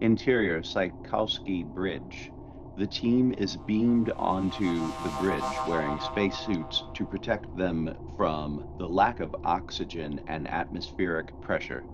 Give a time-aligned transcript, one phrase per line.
[0.00, 2.30] Interior Tchaikovsky Bridge.
[2.76, 9.20] The team is beamed onto the bridge wearing spacesuits to protect them from the lack
[9.20, 11.88] of oxygen and atmospheric pressure.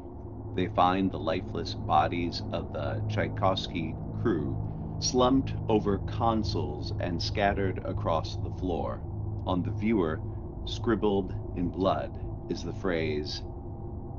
[0.57, 4.59] They find the lifeless bodies of the Tchaikovsky crew
[4.98, 9.05] slumped over consoles and scattered across the floor.
[9.46, 10.25] On the viewer,
[10.64, 13.43] scribbled in blood, is the phrase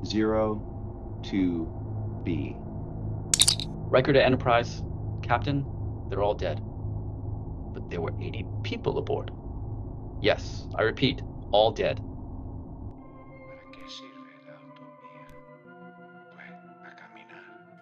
[0.06, 0.66] zero
[1.24, 1.70] to
[2.24, 2.63] B.
[3.90, 4.82] Riker to Enterprise,
[5.22, 5.64] Captain,
[6.08, 6.60] they're all dead.
[7.72, 9.30] But there were 80 people aboard.
[10.20, 12.00] Yes, I repeat, all dead.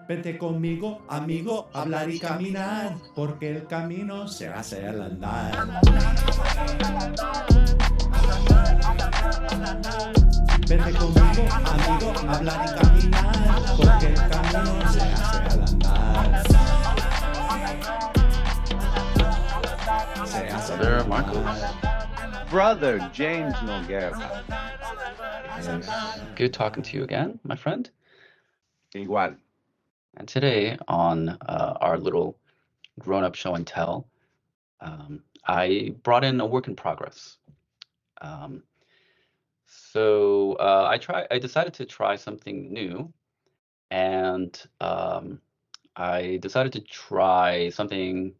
[0.08, 5.80] Vente conmigo, amigo, hablar y caminar, porque el camino se hace al andar.
[10.68, 15.81] Vente conmigo, amigo, hablar y caminar, porque el camino se hace al andar.
[20.78, 24.16] Hace al Brother James Noguera.
[26.34, 27.90] Good talking to you again, my friend.
[28.94, 29.36] Igual.
[30.16, 32.38] And today on uh, our little
[32.98, 34.08] grown-up show and tell,
[34.80, 37.36] um, I brought in a work in progress.
[38.22, 38.62] Um,
[39.66, 41.26] so uh, I try.
[41.30, 43.12] I decided to try something new,
[43.90, 45.40] and um,
[45.96, 48.34] I decided to try something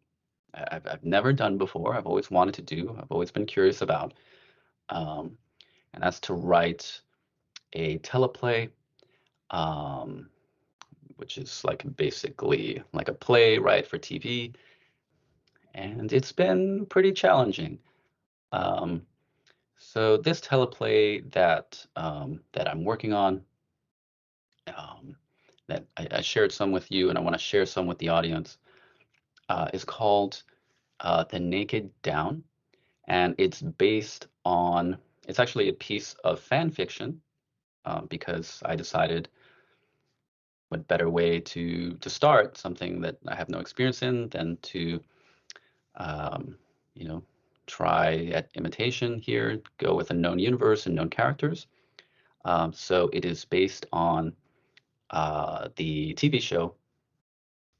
[0.53, 1.95] I've, I've never done before.
[1.95, 2.95] I've always wanted to do.
[2.99, 4.13] I've always been curious about,
[4.89, 5.37] um,
[5.93, 7.01] and that's to write
[7.73, 8.69] a teleplay.
[9.51, 10.29] Um,
[11.17, 14.53] which is like basically like a play, right, for TV.
[15.73, 17.79] And it's been pretty challenging.
[18.51, 19.03] Um,
[19.77, 23.41] so this teleplay that um, that I'm working on,
[24.75, 25.15] um,
[25.67, 28.09] that I, I shared some with you, and I want to share some with the
[28.09, 28.57] audience,
[29.49, 30.43] uh, is called
[30.99, 32.43] uh, "The Naked Down,"
[33.07, 34.97] and it's based on.
[35.27, 37.21] It's actually a piece of fan fiction
[37.85, 39.29] um, because I decided
[40.69, 44.99] what better way to to start something that I have no experience in than to
[45.95, 46.57] um,
[46.95, 47.23] you know
[47.67, 51.67] try at imitation here, go with a known universe and known characters.
[52.45, 54.33] Um, so it is based on
[55.11, 56.75] uh, the TV show.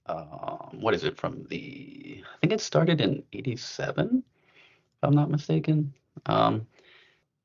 [0.05, 2.23] Um, what is it from the?
[2.23, 5.93] I think it started in '87, if I'm not mistaken.
[6.25, 6.67] Um,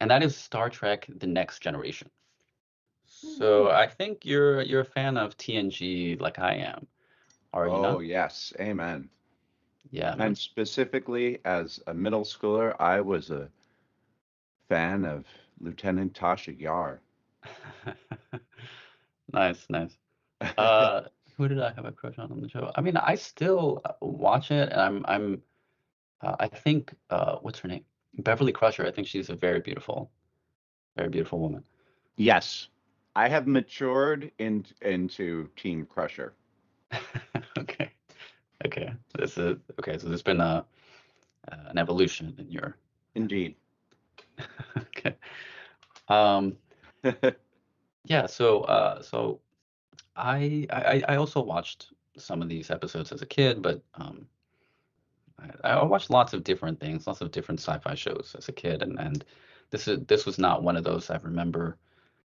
[0.01, 2.11] and that is Star Trek: The Next Generation.
[3.07, 6.87] So I think you're you're a fan of TNG like I am.
[7.53, 8.05] Are you Oh, not?
[8.05, 8.53] yes.
[8.61, 9.09] Amen.
[9.91, 10.15] Yeah.
[10.17, 10.29] man.
[10.29, 13.49] And specifically, as a middle schooler, I was a
[14.69, 15.25] fan of
[15.61, 17.01] Lieutenant Tasha Yar.
[19.33, 19.97] nice, nice.
[20.57, 21.03] Uh,
[21.39, 22.71] who did I have a crush on on the show?
[22.75, 25.43] I mean, I still uh, watch it, and I'm I'm
[26.21, 27.85] uh, I think uh, what's her name?
[28.19, 28.85] Beverly Crusher.
[28.85, 30.11] I think she's a very beautiful,
[30.97, 31.63] very beautiful woman.
[32.17, 32.69] yes,
[33.15, 36.35] I have matured in, into Team Crusher.
[37.59, 37.93] okay,
[38.67, 38.93] okay.
[39.17, 39.97] This is okay.
[39.97, 40.67] So there's been a
[41.53, 42.77] uh, an evolution in your
[43.15, 43.55] Indeed.
[44.77, 45.15] okay.
[46.09, 46.57] Um,
[48.05, 48.27] yeah.
[48.27, 49.41] So uh, so
[50.19, 54.27] I, I I also watched some of these episodes as a kid, but um,
[55.63, 58.83] I, I watched lots of different things, lots of different sci-fi shows as a kid,
[58.83, 59.25] and and
[59.71, 61.79] this is this was not one of those I remember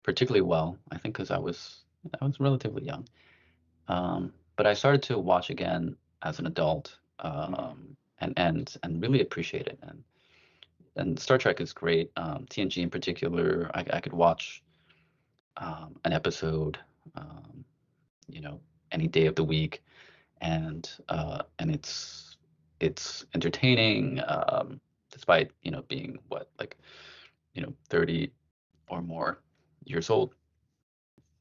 [0.03, 0.79] particularly well.
[0.91, 1.83] I think because I was
[2.21, 3.07] I was relatively young.
[3.89, 9.21] Um, but I started to watch again as an adult, um, and and and really
[9.23, 9.79] appreciate it.
[9.83, 10.05] And
[10.97, 12.11] and Star Trek is great.
[12.17, 14.63] Um, TNG in particular, I, I could watch
[15.57, 16.79] um, an episode,
[17.17, 17.65] um,
[18.29, 18.61] you know,
[18.91, 19.83] any day of the week,
[20.41, 22.37] and uh, and it's
[22.81, 26.77] it's entertaining, um, despite you know being what like
[27.55, 28.33] you know thirty
[28.89, 29.41] or more
[29.85, 30.35] years old.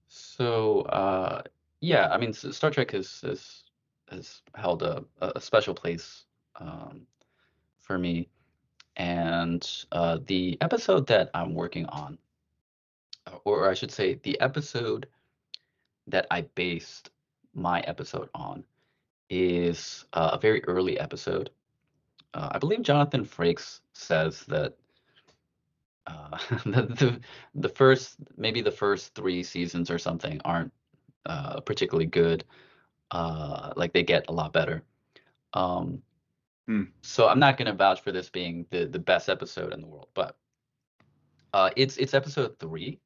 [0.08, 1.42] So uh,
[1.82, 3.64] yeah, I mean, Star Trek has has
[4.10, 6.26] has held a a special place
[6.60, 7.02] um,
[7.80, 8.30] for me,
[8.98, 12.18] and uh, the episode that I'm working on,
[13.46, 15.08] or I should say, the episode
[16.08, 17.10] that I based
[17.54, 18.64] my episode on,
[19.30, 21.50] is uh, a very early episode.
[22.34, 24.74] Uh, I believe Jonathan Frakes says that
[26.08, 27.22] uh, the, the
[27.56, 30.74] the first maybe the first three seasons or something aren't
[31.26, 32.44] uh, particularly good.
[33.12, 34.84] Uh, like they get a lot better.
[35.54, 36.02] Um,
[36.72, 36.84] Hmm.
[37.02, 39.88] So I'm not going to vouch for this being the the best episode in the
[39.88, 40.38] world, but
[41.54, 43.00] uh, it's it's episode three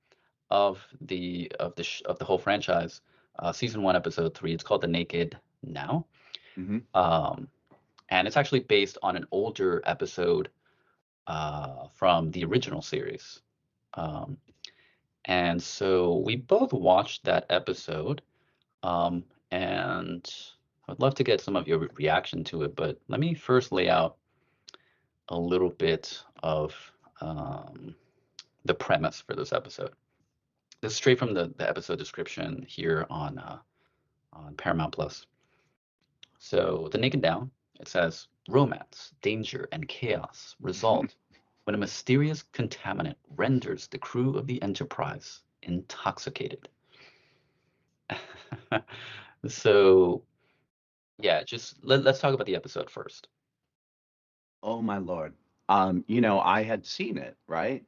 [0.51, 3.01] of the of the sh- of the whole franchise.
[3.39, 4.53] uh, season one, episode three.
[4.53, 6.05] It's called The Naked Now.
[6.55, 7.47] hmm Um,
[8.09, 10.49] and it's actually based on an older episode
[11.27, 13.41] uh, from the original series.
[13.95, 14.37] Um,
[15.25, 18.21] and so we both watched that episode.
[18.83, 20.31] Um, and
[20.87, 23.71] I'd love to get some of your re- reaction to it, but let me first
[23.71, 24.17] lay out
[25.29, 26.73] a little bit of
[27.21, 27.95] um,
[28.65, 29.91] the premise for this episode.
[30.81, 33.59] This is straight from the, the episode description here on uh,
[34.33, 35.25] on Paramount Plus.
[36.39, 37.49] So, The Naked Down,
[37.79, 41.15] it says romance, danger, and chaos result
[41.63, 46.69] when a mysterious contaminant renders the crew of the Enterprise intoxicated.
[49.47, 50.23] so,
[51.19, 53.27] yeah, just let, let's talk about the episode first.
[54.61, 55.33] Oh my lord.
[55.67, 57.83] Um, you know, I had seen it, right?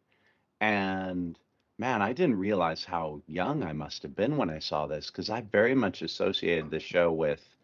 [0.60, 1.38] And
[1.78, 5.30] man, I didn't realize how young I must have been when I saw this because
[5.30, 7.56] I very much associated the show with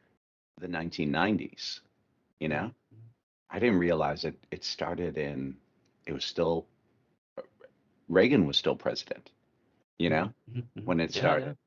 [0.60, 1.82] the 1990s,
[2.40, 2.74] you know?
[3.50, 5.58] I didn't realize it it started in
[6.06, 6.66] it was still
[8.10, 9.32] Reagan was still president,
[9.98, 10.86] you know, Mhm, mhm.
[10.86, 11.58] when it Yeah, started,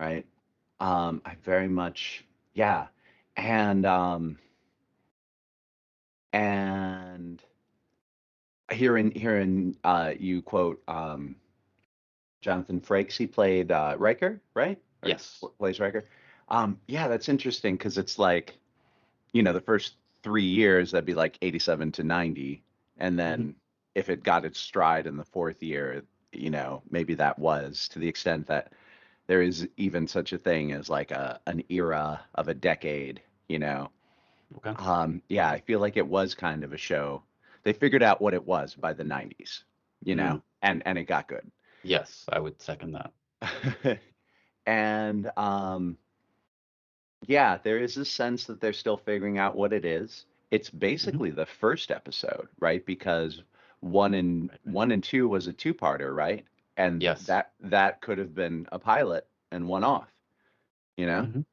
[0.00, 0.26] right?
[0.80, 2.24] Um, I very much,
[2.54, 2.88] yeah.
[3.36, 4.38] And um
[6.32, 7.42] and
[8.72, 11.36] hearing hearing uh you quote um
[12.44, 14.78] Jonathan Frakes, he played uh Riker, right?
[15.02, 15.42] Or Yes.
[15.58, 16.04] plays Riker.
[16.50, 18.58] Um, yeah, that's interesting because it's like,
[19.32, 22.62] you know, the first three years that'd be like 87 to 90,
[22.98, 23.54] and then
[23.94, 26.02] if it got its stride in the fourth year,
[26.32, 28.72] you know, maybe that was to the extent that
[29.26, 33.58] there is even such a thing as like a an era of a decade, you
[33.58, 33.88] know.
[34.58, 34.74] Okay.
[34.76, 37.22] Um, yeah, I feel like it was kind of a show.
[37.62, 39.64] They figured out what it was by the 90s,
[40.02, 41.50] you know, and and it got good.
[41.84, 43.12] Yes, I would second that.
[44.66, 45.98] and um
[47.26, 50.26] yeah, there is a sense that they're still figuring out what it is.
[50.50, 52.84] It's basically the first episode, right?
[52.84, 53.42] Because
[53.80, 56.44] one and one and two was a two-parter, right?
[56.76, 57.26] And Yes.
[57.26, 60.12] that that could have been a pilot and one off,
[60.96, 61.22] you know?
[61.22, 61.44] Mhm.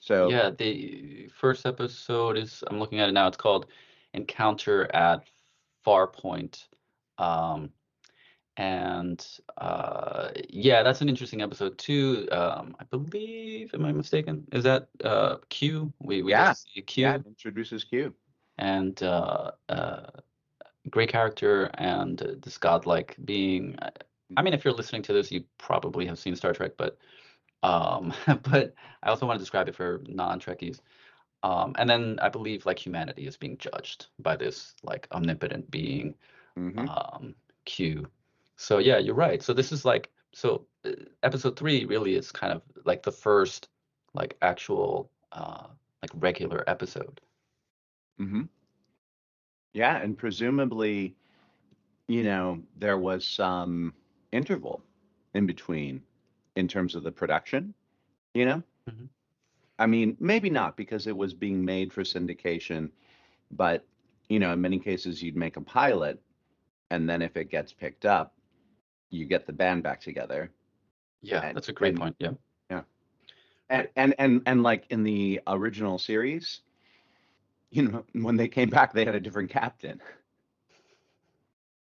[0.00, 3.66] So Yeah, the first episode is, I'm looking at it now, it's called
[4.14, 5.24] Encounter at
[5.86, 6.68] Farpoint.
[7.18, 7.72] Um,
[8.58, 9.26] and
[9.58, 12.28] uh, yeah, that's an interesting episode too.
[12.32, 14.46] Um, I believe, am I mistaken?
[14.52, 15.92] Is that uh, Q?
[16.00, 16.52] We, we Yeah.
[16.54, 18.14] see Q yeah, introduces Q.
[18.58, 20.10] and uh, uh,
[20.90, 23.76] great character and uh, this godlike being.
[23.82, 23.92] I-
[24.36, 26.98] I mean, if you're listening to this, you probably have seen Star Trek, but
[27.62, 28.12] um,
[28.42, 30.80] but I also want to describe it for non-Trekkies.
[31.42, 36.14] Um, and then I believe like humanity is being judged by this like omnipotent being,
[36.56, 37.34] hmm um,
[37.64, 38.08] Q.
[38.58, 39.42] So yeah, you're right.
[39.42, 43.68] So this is like so uh, episode three really is kind of like the first
[44.14, 45.68] like actual uh
[46.02, 47.20] like regular episode.
[48.20, 48.42] mm-hmm
[49.72, 51.16] Yeah, and presumably,
[52.08, 53.94] you know, there was some
[54.32, 54.82] interval
[55.34, 56.04] in between
[56.56, 57.74] in terms of the production,
[58.34, 58.62] you know?
[58.86, 59.10] Mhm.
[59.78, 62.92] I mean, maybe not because it was being made for syndication,
[63.50, 63.86] but,
[64.28, 66.22] you know, in many cases you'd make a pilot
[66.90, 68.37] and then if it gets picked up,
[69.10, 70.50] you get the band back together.
[71.22, 72.16] Yeah, And- that's a great and- point.
[72.18, 72.32] Yeah.
[72.70, 72.82] Yeah.
[73.70, 76.60] And and and and like in the original series,
[77.70, 80.00] you know, when they came back they had a different captain.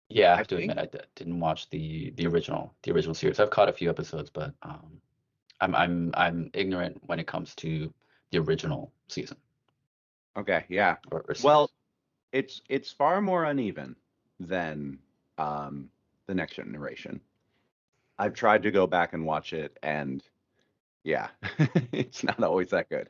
[0.09, 2.91] Yeah, I I have to think- admit I d- didn't watch the the original the
[2.91, 3.39] original series.
[3.39, 4.99] I've caught a few episodes, but um,
[5.61, 7.93] I'm I'm I'm ignorant when it comes to
[8.31, 9.38] the original season.
[10.38, 10.95] Okay, yeah.
[11.11, 11.69] Or, or Well,
[12.31, 13.95] it's it's far more uneven
[14.39, 14.97] than
[15.38, 15.89] um,
[16.29, 17.19] the next generation.
[18.17, 20.24] I've tried to go back and watch it, and
[21.03, 21.27] yeah,
[21.91, 23.09] it's not always that good.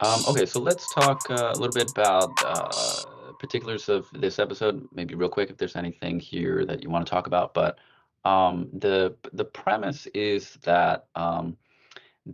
[0.00, 4.88] Um, okay, so let's talk uh, a little bit about uh, particulars of this episode.
[4.94, 7.52] Maybe real quick, if there's anything here that you want to talk about.
[7.52, 7.78] But
[8.24, 11.56] um, the the premise is that um,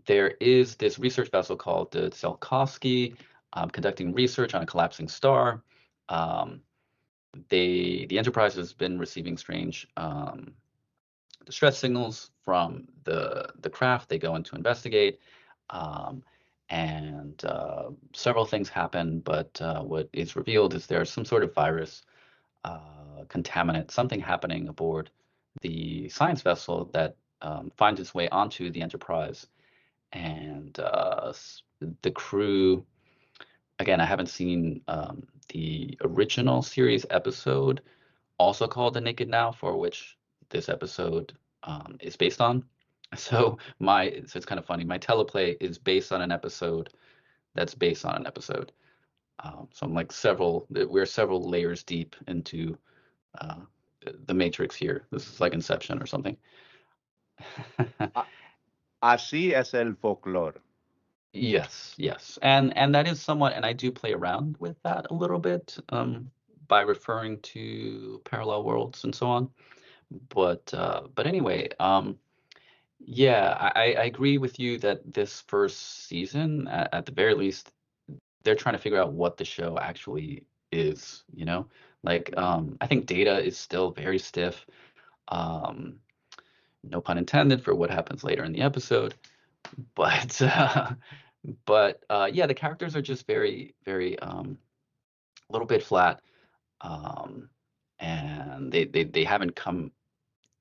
[0.06, 3.16] there is this research vessel called the Tsiolkovsky
[3.54, 5.62] um, conducting research on a collapsing star.
[7.48, 10.54] They the Enterprise has been receiving strange um,
[11.44, 14.08] distress signals from the the craft.
[14.08, 15.20] They go in to investigate.
[15.70, 16.22] Um,
[16.68, 21.54] and uh, several things happen, but uh, what is revealed is there's some sort of
[21.54, 22.02] virus,
[22.64, 25.10] uh, contaminant, something happening aboard
[25.62, 29.46] the science vessel that um, finds its way onto the Enterprise,
[30.12, 31.32] and uh,
[32.02, 32.84] the crew.
[33.78, 37.82] Again, I haven't seen um, the original series episode,
[38.38, 40.16] also called "The Naked Now," for which
[40.50, 42.64] this episode um, is based on.
[43.14, 44.82] So my so it's kind of funny.
[44.84, 46.90] My teleplay is based on an episode
[47.54, 48.72] that's based on an episode.
[49.44, 50.66] Um, so I'm like several.
[50.70, 52.76] We're several layers deep into
[53.40, 53.60] uh,
[54.26, 55.06] the Matrix here.
[55.12, 56.36] This is like Inception or something.
[59.02, 60.54] Así es el folklore.
[61.36, 63.54] Yes, yes, and and that is somewhat.
[63.54, 66.30] And I do play around with that a little bit um,
[66.68, 69.50] by referring to parallel worlds and so on.
[70.28, 72.18] But uh, but anyway, um,
[72.98, 77.72] yeah, I, I agree with you that this first season, at, at the very least,
[78.42, 81.24] they're trying to figure out what the show actually is.
[81.34, 81.66] You know,
[82.02, 84.66] like um, I think Data is still very stiff.
[85.28, 85.96] Um,
[86.84, 89.14] no pun intended for what happens later in the episode,
[89.94, 90.92] but uh,
[91.66, 94.58] but uh, yeah, the characters are just very very um,
[95.48, 96.20] a little bit flat,
[96.80, 97.48] um,
[97.98, 99.92] and they, they they haven't come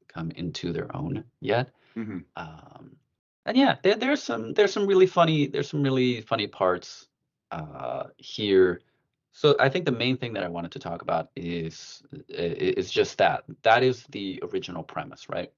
[0.07, 1.71] come into their own yet.
[1.95, 2.95] hmm Um,
[3.45, 7.07] and yeah, there, there's some there's some really funny there's some really funny parts
[7.51, 8.81] uh, here.
[9.31, 13.17] So I think the main thing that I wanted to talk about is is just
[13.17, 15.51] that that is the original premise, right?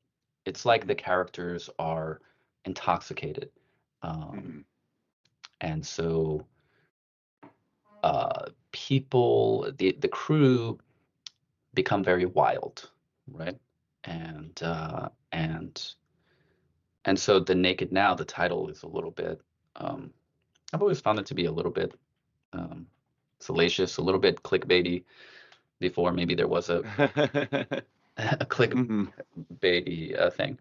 [0.45, 2.21] It's like the characters are
[2.65, 3.49] intoxicated,
[4.01, 4.59] um, hmm
[5.61, 6.45] and so
[8.03, 10.77] uh, people the the crew
[11.73, 12.91] become very wild,
[13.31, 13.57] right?
[14.03, 15.95] And uh, and
[17.05, 19.41] and so the naked now the title is a little bit
[19.75, 20.11] um,
[20.73, 21.93] i've always found it to be a little bit
[22.53, 22.87] um,
[23.39, 25.03] salacious a little bit clickbaity
[25.79, 26.83] before maybe there was a,
[28.17, 29.05] a hmm
[29.49, 30.59] clickbaity uh, thing.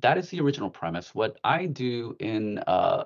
[0.00, 1.14] That is the original premise.
[1.14, 3.04] What i do in uh,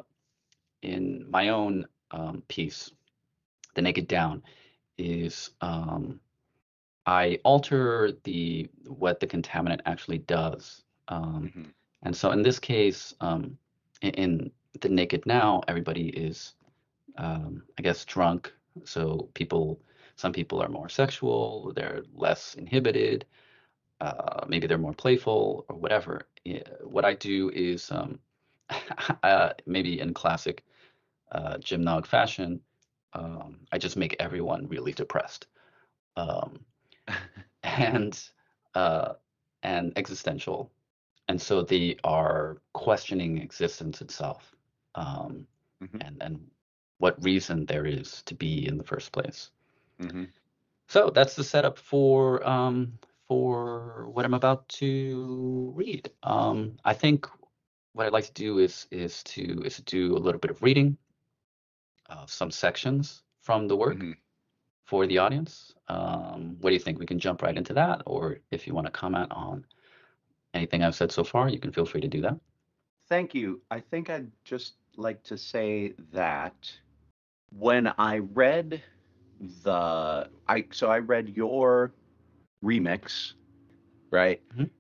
[0.86, 2.90] in my own um, piece
[3.74, 4.42] the naked down
[4.98, 6.20] is um,
[7.06, 11.62] i alter the what the contaminant actually does um, hmm
[12.02, 13.58] and so in this case, um,
[14.02, 14.50] in, in
[14.80, 16.54] the naked now, everybody is,
[17.16, 18.52] um, I guess, drunk.
[18.84, 19.80] So people,
[20.16, 23.26] some people are more sexual, they're less inhibited,
[24.00, 26.22] uh, maybe they're more playful or whatever.
[26.82, 28.20] What I do is, um,
[29.22, 30.64] uh, maybe in classic
[31.32, 32.60] uh, Jim Nog fashion,
[33.12, 35.46] um, I just make everyone really depressed.
[36.16, 36.64] Um,
[37.62, 38.18] and
[38.74, 39.14] uh,
[39.62, 40.70] and existential.
[41.28, 44.54] And so they are questioning existence itself
[44.94, 45.46] um,
[45.82, 46.00] Mhm.
[46.00, 46.50] and and
[46.98, 49.50] what reason there is to be in the first place.
[50.00, 50.24] Hmm
[50.88, 56.10] so that's the setup for um, for what i'm about to read.
[56.22, 57.26] Um, i think
[57.92, 60.62] what i'd like to do is is to is to do a little bit of
[60.62, 60.96] reading
[62.08, 64.12] of some sections from the work hmm
[64.84, 68.38] for the audience um, what do you think we can jump right into that or
[68.52, 69.64] if you want to comment on
[70.54, 72.38] anything i've said so far you can feel free to do that
[73.08, 73.60] Thank you.
[73.70, 76.72] I think I'd just like to say that
[77.58, 78.82] when I read
[79.62, 81.92] the I so I read your
[82.64, 83.34] remix,
[84.10, 84.40] right?
[84.56, 84.70] Mhm.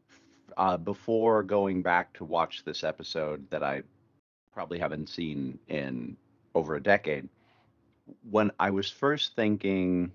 [0.56, 3.82] Uh, before going back to watch this episode that I
[4.52, 6.16] probably haven't seen in
[6.56, 7.28] over a decade.
[8.30, 10.12] When I was first thinking,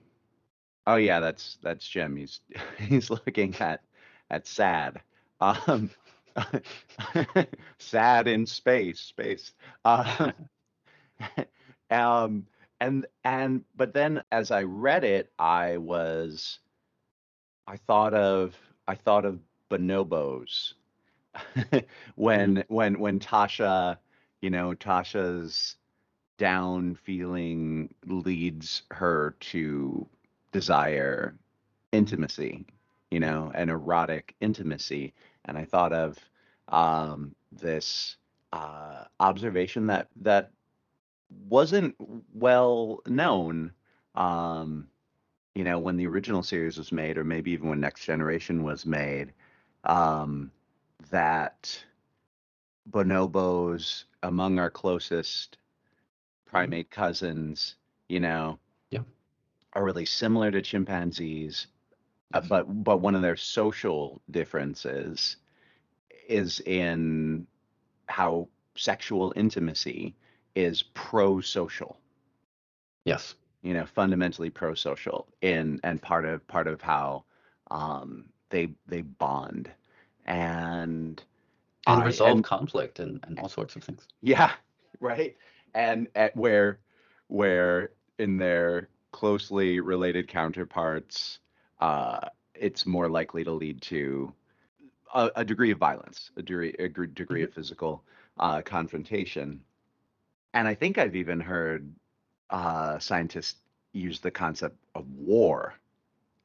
[0.87, 2.15] oh yeah, that's that's Jim.
[2.17, 2.41] He's
[2.79, 3.81] he's looking at
[4.29, 5.01] at sad.
[5.39, 5.91] Um,
[7.77, 9.53] sad in space, space.
[9.85, 10.31] Uh,
[11.91, 12.47] um,
[12.79, 16.59] and and but then as I read it, I was
[17.67, 18.55] I thought of
[18.87, 20.73] I thought of bonobos
[22.15, 23.97] when when when Tasha,
[24.41, 25.75] you know, Tasha's
[26.41, 30.07] down feeling leads her to
[30.51, 31.35] desire
[31.91, 32.65] intimacy,
[33.11, 35.13] you know, an erotic intimacy.
[35.45, 36.17] And I thought of
[36.69, 38.15] um, this
[38.51, 40.49] uh, observation that that
[41.47, 41.95] wasn't
[42.33, 43.71] well known,
[44.15, 44.87] um,
[45.53, 48.83] you know, when the original series was made, or maybe even when Next Generation was
[48.83, 49.31] made,
[49.83, 50.49] um,
[51.11, 51.85] that
[52.89, 55.59] bonobos among our closest
[56.51, 57.75] primate cousins,
[58.09, 58.59] you know,
[58.91, 59.03] Yeah.
[59.73, 61.67] are really similar to chimpanzees,
[62.33, 65.37] uh, but but one of their social differences
[66.27, 67.47] is in
[68.07, 70.15] how sexual intimacy
[70.55, 71.97] is pro-social.
[73.05, 73.35] Yes.
[73.63, 77.23] You know fundamentally pro-social in and part of part of how
[77.69, 79.71] um they they bond.
[80.25, 81.23] And
[81.87, 84.07] and I- resolve and- conflict and, and all sorts of things.
[84.21, 84.51] Yeah
[84.99, 85.35] right
[85.73, 86.79] and at where
[87.27, 91.39] where in their closely related counterparts
[91.79, 92.19] uh
[92.55, 94.33] it's more likely to lead to
[95.13, 97.45] a, a degree of violence, a degree a gr- degree Mhm.
[97.45, 98.03] of physical
[98.39, 99.61] uh, confrontation,
[100.53, 101.93] and I think I've even heard
[102.49, 103.55] uh, scientists
[103.93, 105.75] use the concept of war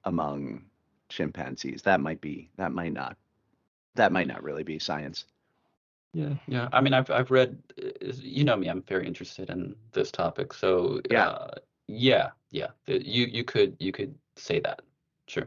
[0.05, 0.65] among
[1.09, 1.83] chimpanzees.
[1.83, 3.17] That might be that might not
[3.95, 5.27] that might not really be science.
[6.17, 6.69] Yeah, yeah.
[6.73, 7.91] I mean, I've I've read, uh,
[8.23, 10.55] you know me, I'm very interested in this topic.
[10.55, 11.27] So, Yeah.
[11.27, 11.51] uh,
[11.89, 12.69] yeah, yeah.
[12.87, 14.81] You you could you could say that.
[15.29, 15.47] Sure.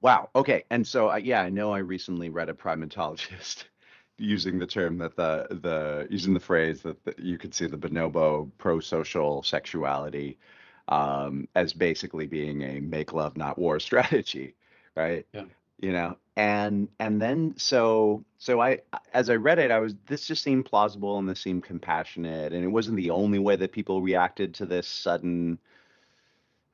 [0.00, 0.30] Wow.
[0.36, 0.62] Okay.
[0.70, 3.64] And so, uh, yeah, I know I recently read a primatologist
[4.18, 7.76] using the term that the the using the phrase that the, you could see the
[7.76, 10.38] bonobo pro-social sexuality
[10.86, 14.54] um, as basically being a make love not war strategy,
[14.94, 15.26] right?
[15.32, 15.46] Yeah.
[15.78, 18.80] You know, and and then so so I
[19.12, 22.64] as I read it, I was this just seemed plausible and this seemed compassionate, and
[22.64, 25.58] it wasn't the only way that people reacted to this sudden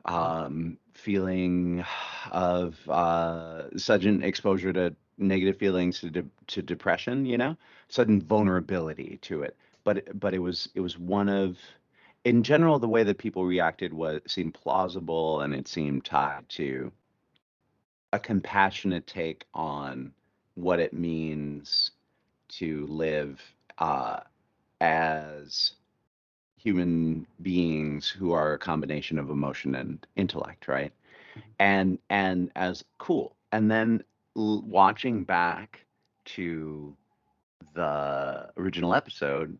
[0.05, 1.85] um, feeling
[2.31, 7.57] of uh, sudden exposure to negative feelings to de- to depression, you know,
[7.89, 9.57] sudden vulnerability to it.
[9.85, 11.59] But but it was it was one of
[12.25, 16.93] in general the way that people reacted was seemed plausible and it seemed tied to
[18.13, 20.13] a compassionate take on
[20.55, 21.93] what it means
[22.49, 23.41] to live
[23.79, 24.21] uh,
[24.81, 25.73] as
[26.57, 30.93] human beings who are a combination of emotion and intellect, right?
[31.59, 33.37] And and as cool.
[33.53, 34.03] And then
[34.37, 35.85] l- watching back
[36.27, 36.97] to
[37.75, 39.57] the original episode,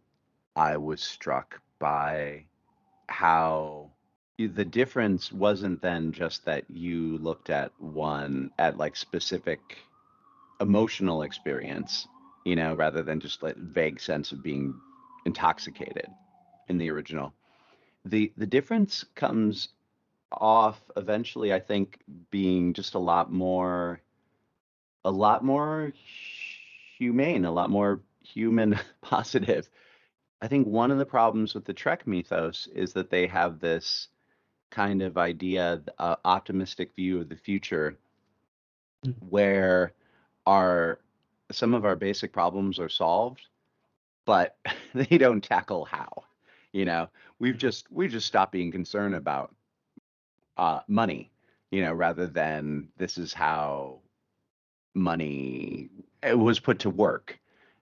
[0.57, 2.45] I was struck by
[3.09, 3.90] how
[4.49, 9.79] the difference wasn't then just that you looked at one at like specific
[10.61, 12.07] emotional experience,
[12.45, 14.75] you know, rather than just like vague sense of being
[15.25, 16.09] intoxicated
[16.69, 17.33] in the original.
[18.05, 19.69] The the difference comes
[20.33, 21.99] off eventually, I think,
[22.31, 24.01] being just a lot more
[25.05, 25.93] a lot more
[26.99, 29.69] humane, a lot more human positive.
[30.43, 34.09] I think one of the problems with the Trek mythos is that they have this
[34.71, 37.97] kind of idea, uh, optimistic view of the future,
[39.07, 39.15] Mm.
[39.31, 39.93] where
[40.47, 41.01] our
[41.53, 43.47] some of our basic problems are solved,
[44.27, 44.57] but
[44.95, 46.25] they don't tackle how.
[46.73, 49.55] You know, we've just we've just stopped being concerned about
[50.57, 51.31] uh, money.
[51.71, 54.01] You know, rather than this is how
[54.95, 55.89] money
[56.23, 57.39] it was put to work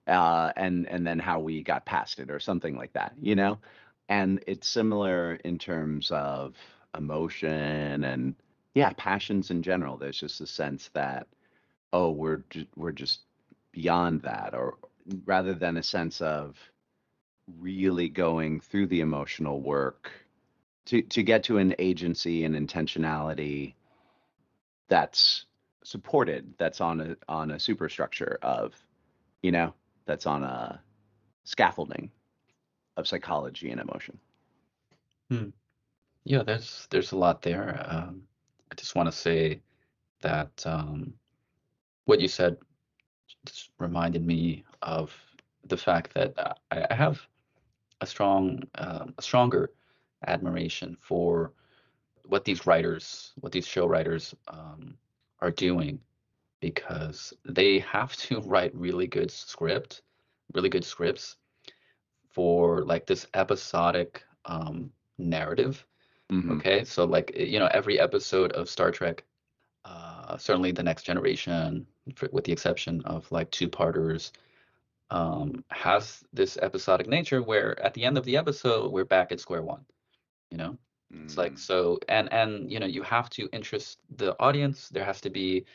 [0.07, 3.57] uh, and and then how we got past it or something like that you know
[4.09, 6.55] and it's similar in terms of
[6.97, 8.35] emotion and
[8.73, 9.97] yeah passions in general.
[9.97, 11.27] There's just a sense that
[11.93, 13.21] oh we're ju- we're just
[13.71, 14.77] beyond that or
[15.25, 16.57] rather than a sense of
[17.59, 20.11] really going through the emotional work
[20.85, 23.73] to to get to an agency and intentionality
[24.87, 25.45] that's
[25.83, 28.73] supported that's on a on a superstructure of
[29.41, 29.73] you know
[30.05, 30.81] that's on a
[31.43, 32.11] scaffolding
[32.97, 34.19] of psychology and emotion
[35.29, 35.49] hmm.
[36.29, 37.83] Yeah, there's there's a lot there.
[37.89, 38.21] Um,
[38.71, 39.61] I just want to say
[40.21, 41.15] that um,
[42.05, 42.55] what you said
[43.47, 45.11] just reminded me of
[45.65, 47.19] the fact that uh, I, have
[48.01, 49.71] a strong, um, a stronger
[50.27, 51.51] admiration for
[52.25, 54.99] what these writers, what these show writers um,
[55.39, 55.99] are doing,
[56.59, 60.03] because they have to write really good script,
[60.53, 61.37] really good scripts
[62.29, 65.83] for like this episodic um, narrative.
[66.31, 66.51] Mhm.
[66.57, 69.23] Okay, so like you know, every episode of Star Trek,
[69.85, 74.31] uh, certainly the Next Generation, for, with the exception of like two-parters,
[75.09, 79.39] um, has this episodic nature where at the end of the episode we're back at
[79.39, 79.85] square one.
[80.51, 80.77] You know,
[81.23, 81.59] it's like Mm.
[81.59, 84.89] so, and and you know, you have to interest the audience.
[84.89, 85.65] There has to be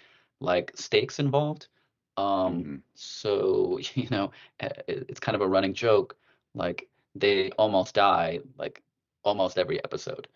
[0.40, 1.68] like stakes involved.
[2.16, 2.82] Um, Mhm.
[2.94, 6.16] so you know, it- it's kind of a running joke.
[6.54, 8.82] Like they almost die, like
[9.24, 10.28] almost every episode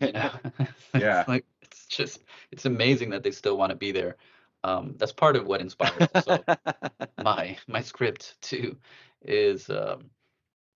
[0.00, 0.30] you know?
[0.94, 1.20] Yeah.
[1.20, 4.16] it's like it's just it's amazing that they still want to be there.
[4.64, 6.44] Um that's part of what inspires also
[7.18, 8.76] my my script too
[9.22, 10.10] is um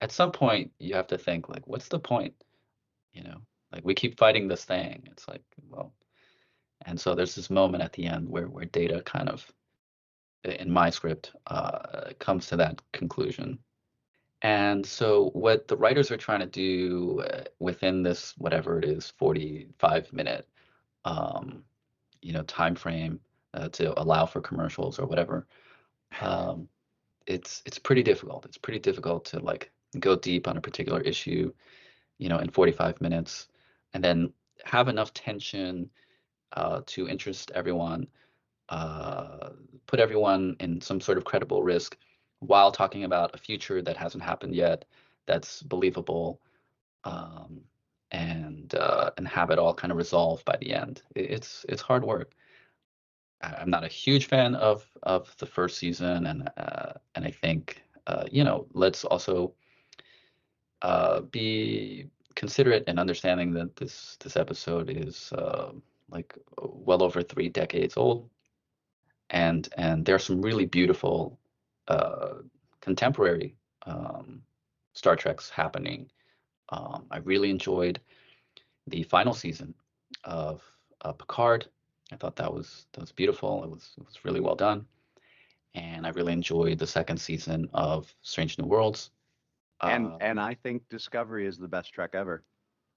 [0.01, 2.33] at some point you have to think like what's the point
[3.13, 3.37] you know?
[3.71, 5.07] Like we keep fighting this thing.
[5.11, 5.93] It's like well
[6.85, 9.45] and so there's this moment at the end where where data kind of
[10.43, 13.59] in my script uh comes to that conclusion
[14.41, 19.13] and so what the writers are trying to do uh, within this whatever it is
[19.17, 20.47] 45 minute
[21.05, 21.63] um,
[22.21, 23.19] you know time frame
[23.53, 25.47] uh, to allow for commercials or whatever
[26.19, 26.67] um,
[27.27, 28.45] it's it's pretty difficult.
[28.45, 31.53] It's pretty difficult to like go deep on a particular issue,
[32.17, 33.47] you know, in 45 minutes,
[33.93, 34.33] and then
[34.65, 35.89] have enough tension
[36.53, 38.07] uh, to interest everyone
[38.69, 39.49] uh,
[39.87, 41.97] put everyone in some sort of credible risk
[42.41, 44.85] while talking about a future that hasn't happened yet,
[45.27, 46.41] that's believable,
[47.05, 47.61] um,
[48.11, 51.03] and uh, and have it all kind of resolved by the end.
[51.15, 52.33] It's it's hard work.
[53.41, 57.83] I'm not a huge fan of of the first season, and uh, and I think
[58.07, 59.53] uh, you know let's also
[60.81, 65.71] uh, be considerate and understanding that this this episode is uh,
[66.09, 68.29] like well over three decades old,
[69.29, 71.39] and and there are some really beautiful
[71.91, 72.33] uh,
[72.81, 74.41] contemporary um,
[74.93, 76.09] Star Treks happening.
[76.69, 77.99] Um, I really enjoyed
[78.87, 79.73] the final season
[80.23, 80.61] of
[81.01, 81.67] uh, Picard.
[82.13, 83.63] I thought that was that was beautiful.
[83.63, 84.85] It was it was really well done,
[85.75, 89.11] and I really enjoyed the second season of Strange New Worlds.
[89.81, 92.43] And Uh, and I think Discovery is the best Trek ever.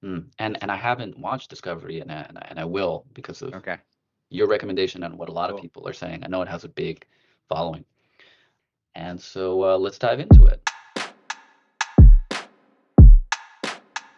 [0.03, 3.79] mm, and and I haven't watched Discovery, and I, and I, will because of Okay.
[4.31, 6.25] your recommendation and what a lot of people are saying.
[6.25, 7.07] I know it has a big
[7.49, 7.85] following,
[8.95, 10.61] and so uh, let's dive into it.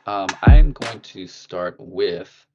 [0.06, 2.46] Um, I'm going to start with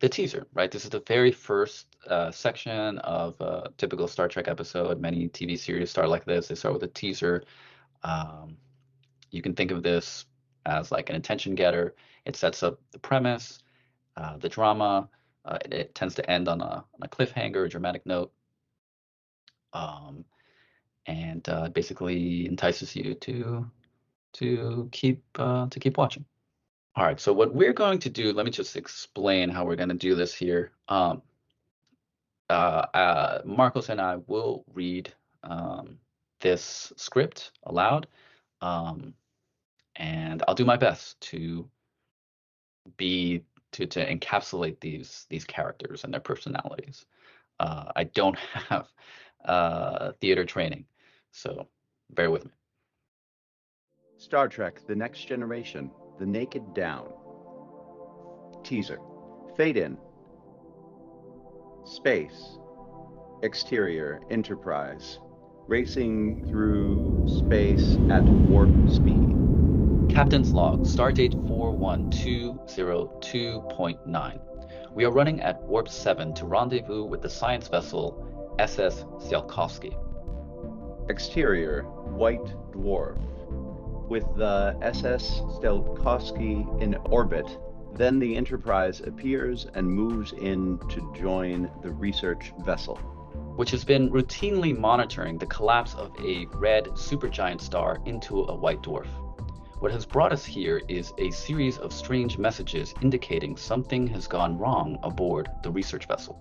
[0.00, 0.70] the teaser, right?
[0.70, 5.00] This is the very first uh, section of a typical Star Trek episode.
[5.00, 6.48] Many TV series start like this.
[6.48, 7.44] They start with a teaser.
[8.02, 8.56] Um,
[9.30, 10.26] you can think of this
[10.66, 11.94] as like an attention getter.
[12.24, 13.60] It sets up the premise,
[14.16, 15.08] uh, the drama.
[15.44, 18.32] Uh, it, it tends to end on a, on a cliffhanger, a dramatic note,
[19.72, 20.24] um,
[21.06, 23.70] and uh, basically entices you to
[24.34, 26.24] to keep uh, to keep watching.
[26.94, 29.88] All right, so what we're going to do, let me just explain how we're going
[29.88, 30.72] to do this here.
[30.88, 31.22] Um,
[32.50, 35.12] uh, uh, Marcos and I will read
[35.42, 35.96] um,
[36.40, 38.06] this script aloud,
[38.60, 39.14] um,
[39.96, 41.68] and I'll do my best to
[42.96, 47.06] be to to encapsulate these these characters and their personalities.
[47.58, 48.36] Uh, I don't
[48.68, 48.88] have
[49.44, 50.84] uh, theater training,
[51.32, 51.66] so
[52.10, 52.52] bear with me.
[54.18, 55.90] Star Trek: The Next Generation.
[56.18, 57.10] The Naked Down.
[58.62, 58.98] Teaser.
[59.56, 59.98] Fade in.
[61.84, 62.58] Space.
[63.42, 64.20] Exterior.
[64.30, 65.18] Enterprise.
[65.66, 69.36] Racing through space at warp speed.
[70.08, 74.40] Captain's log, stardate 41202.9.
[74.94, 79.96] We are running at warp 7 to rendezvous with the science vessel SS Tsiolkovsky.
[81.08, 81.82] Exterior.
[81.82, 83.18] White dwarf.
[84.08, 87.58] With the SS Tsiolkovsky in orbit,
[87.94, 92.98] then the Enterprise appears and moves in to join the research vessel.
[93.56, 98.80] which has been routinely monitoring the collapse of a red supergiant star into a white
[98.82, 99.06] dwarf.
[99.78, 104.56] What has brought us here is a series of strange messages indicating something has gone
[104.56, 106.40] wrong aboard the research vessel.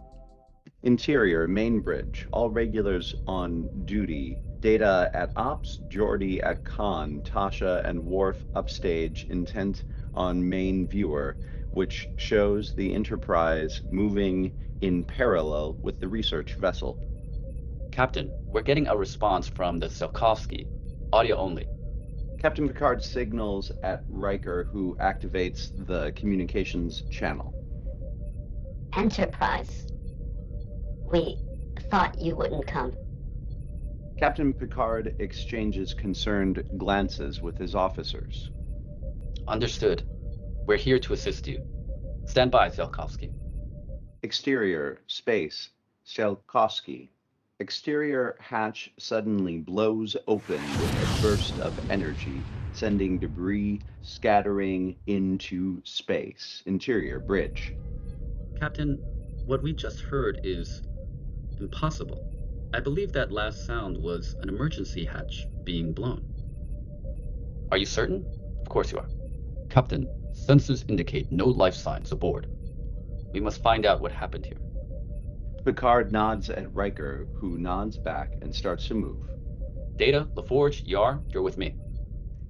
[0.84, 4.40] Interior, main bridge, all regulars on duty.
[4.62, 9.84] Data at Ops, Geordi at Con, Tasha and Worf upstage, intent
[10.16, 11.38] on main viewer,
[11.72, 17.00] which shows the Enterprise moving in parallel with the research vessel.
[17.92, 20.66] Captain, we're getting a response from the Tsiolkovsky,
[21.14, 21.68] audio only.
[22.40, 27.54] Captain Picard signals at Riker, who activates the communications channel.
[28.96, 29.91] Enterprise.
[31.12, 31.38] We
[31.90, 32.94] thought you wouldn't come.
[34.18, 38.50] Captain Picard exchanges concerned glances with his officers.
[39.46, 40.04] Understood.
[40.68, 41.66] We're here to assist you.
[42.26, 43.34] Stand by, Tsiolkovsky.
[44.24, 45.72] Exterior, space,
[46.06, 47.10] Tsiolkovsky.
[47.60, 56.64] Exterior hatch suddenly blows open with a burst of energy, sending debris scattering into space.
[56.68, 57.74] Interior, bridge.
[58.60, 58.96] Captain,
[59.46, 60.84] what we just heard is
[61.62, 62.28] impossible.
[62.74, 66.24] I believe that last sound was an emergency hatch being blown.
[67.72, 68.26] Are you certain?
[68.62, 69.08] Of course you are.
[69.70, 72.48] Captain, sensors indicate no life signs aboard.
[73.32, 74.58] We must find out what happened here.
[75.64, 79.30] Picard nods at Riker, who nods back and starts to move.
[79.96, 81.76] Data, LaForge, Yar, you're with me.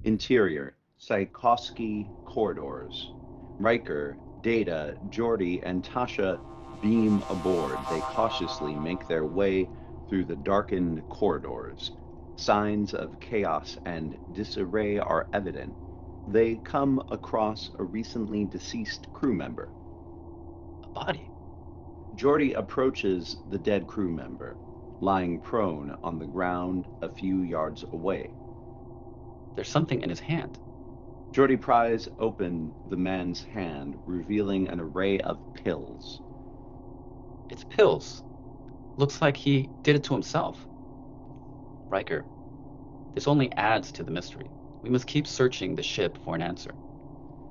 [0.04, 3.12] Interior, Tchaikovsky corridors.
[3.58, 6.40] Riker, Data, Geordi, and Tasha
[6.82, 7.78] beam aboard.
[7.88, 9.68] They cautiously make their way
[10.08, 11.92] through the darkened corridors.
[12.36, 15.74] Signs of chaos and disarray are evident.
[16.28, 19.68] They come across a recently deceased crew member.
[20.84, 21.22] A body.
[22.16, 24.56] Geordi approaches the dead crew member,
[25.00, 28.28] lying prone on the ground a few yards away.
[29.54, 30.58] There's something in his hand.
[31.32, 36.20] Geordi pries open the man's hand, revealing an array of pills.
[37.52, 38.22] It's pills.
[38.96, 40.66] Looks like he did it to himself.
[41.90, 42.26] Riker,
[43.14, 44.50] this only adds to the mystery.
[44.82, 46.74] We must keep searching the ship for an answer.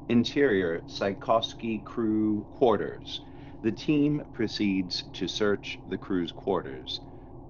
[0.09, 3.21] Interior Tchaikovsky crew quarters.
[3.61, 7.01] The team proceeds to search the crew's quarters.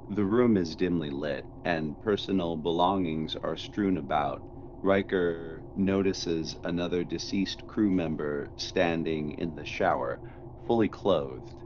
[0.09, 4.43] The room is dimly lit, and personal belongings are strewn about.
[4.81, 10.21] Riker notices another deceased crew member standing in the shower,
[10.65, 11.60] fully clothed.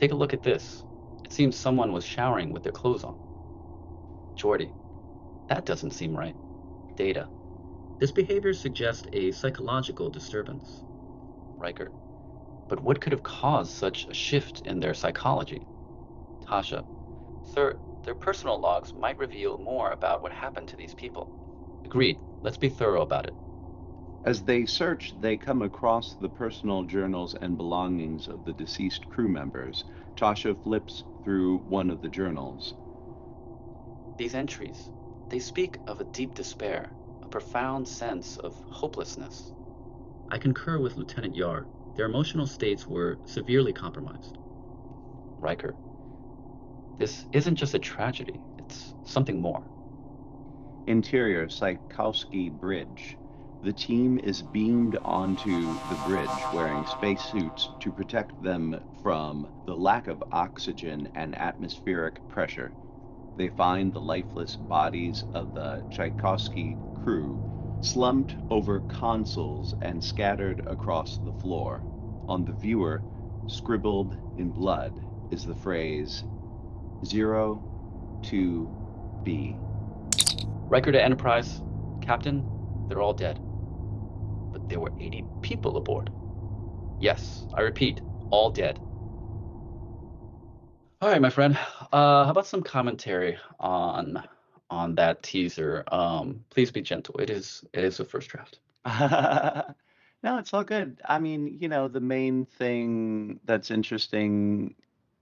[0.00, 0.82] Take a look at this.
[1.26, 3.16] It seems someone was showering with their clothes on.
[4.34, 4.72] Geordi,
[5.48, 6.34] that doesn't seem right.
[6.96, 7.28] Data.
[7.98, 10.84] This behavior suggests a psychological disturbance.
[11.58, 11.92] Riker.
[12.66, 15.66] But what could have caused such a shift in their psychology?
[16.46, 16.86] Tasha.
[17.44, 21.28] Sir, their personal logs might reveal more about what happened to these people.
[21.84, 22.20] Agreed.
[22.42, 23.36] Let's be thorough about it.
[24.24, 29.28] As they search, they come across the personal journals and belongings of the deceased crew
[29.28, 29.84] members.
[30.16, 32.74] Tasha flips through one of the journals.
[34.18, 34.90] These entries,
[35.30, 39.54] they speak of a deep despair, a profound sense of hopelessness.
[40.30, 41.68] I concur with Lieutenant Yar.
[41.96, 44.38] Their emotional states were severely compromised.
[45.40, 45.78] Riker,
[46.98, 49.70] this isn't just a tragedy, it's something more.
[50.86, 53.19] Interior Tchaikovsky Bridge.
[53.62, 60.06] The team is beamed onto the bridge wearing spacesuits to protect them from the lack
[60.06, 62.72] of oxygen and atmospheric pressure.
[63.36, 71.18] They find the lifeless bodies of the Tchaikovsky crew slumped over consoles and scattered across
[71.18, 71.82] the floor.
[72.28, 73.02] On the viewer,
[73.46, 76.24] scribbled in blood, is the phrase
[77.04, 77.62] zero
[78.22, 78.74] to
[79.22, 79.54] B.
[80.70, 81.60] Riker to Enterprise,
[82.00, 82.46] Captain,
[82.88, 83.38] they're all dead.
[84.52, 86.10] But there were 80 people aboard.
[86.98, 88.80] Yes, I repeat, all dead.
[91.00, 91.56] All right, my friend.
[91.92, 94.22] Uh, how about some commentary on
[94.70, 95.84] on that teaser?
[95.90, 97.16] Um, please be gentle.
[97.18, 98.60] It is it is a first draft.
[100.22, 101.00] no, it's all good.
[101.04, 104.74] I mean, you know, the main thing that's interesting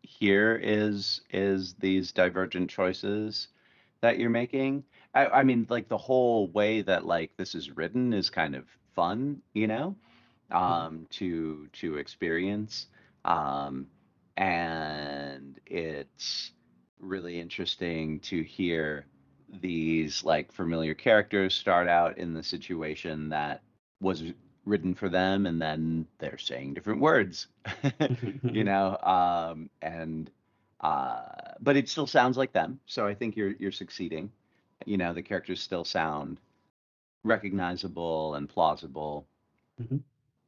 [0.03, 3.49] here is is these divergent choices
[4.01, 4.85] that you're making.
[5.15, 8.67] I, I mean, like the whole way that like this is written is kind of
[8.99, 9.95] fun, you know,
[10.51, 12.89] um, to to experience.
[13.25, 13.87] Um,
[14.37, 16.51] and it's
[16.99, 19.07] really interesting to hear
[19.61, 23.63] these like familiar characters start out in the situation that
[24.01, 24.25] was
[24.65, 27.47] written for them and then they're saying different words
[28.43, 30.31] you know um and
[30.81, 31.23] uh
[31.61, 34.31] but it still sounds like them so i think you're you're succeeding
[34.85, 36.39] you know the characters still sound
[37.25, 39.27] recognizable and plausible
[39.79, 40.03] Mhm.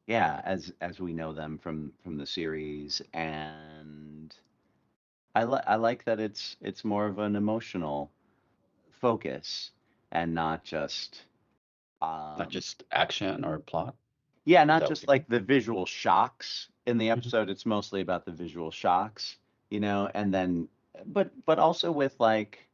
[0.07, 4.35] yeah as as we know them from from the series and
[5.35, 8.11] i like i like that it's it's more of an emotional
[8.91, 9.71] focus
[10.11, 11.25] and not just
[12.01, 13.95] um Not just action or plot.
[14.45, 17.31] yeah not just like the visual shocks in the Mhm.
[17.31, 19.37] episode it's mostly about the visual shocks
[19.69, 20.67] you know and then
[21.05, 22.69] but but also with like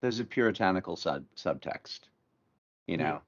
[0.00, 2.08] there's a puritanical sub subtext
[2.92, 3.22] you know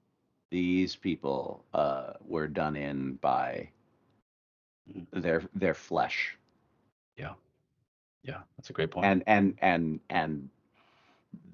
[0.51, 3.71] these people uh were done in by
[4.87, 5.07] Mhm.
[5.13, 6.39] their their flesh
[7.17, 7.35] Yeah.
[8.23, 9.11] Yeah, that's a great point.
[9.11, 10.51] and and and and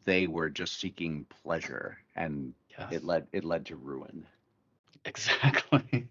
[0.04, 2.90] they were just seeking pleasure and yes.
[2.90, 4.26] it led it led to ruin
[5.04, 6.08] Exactly.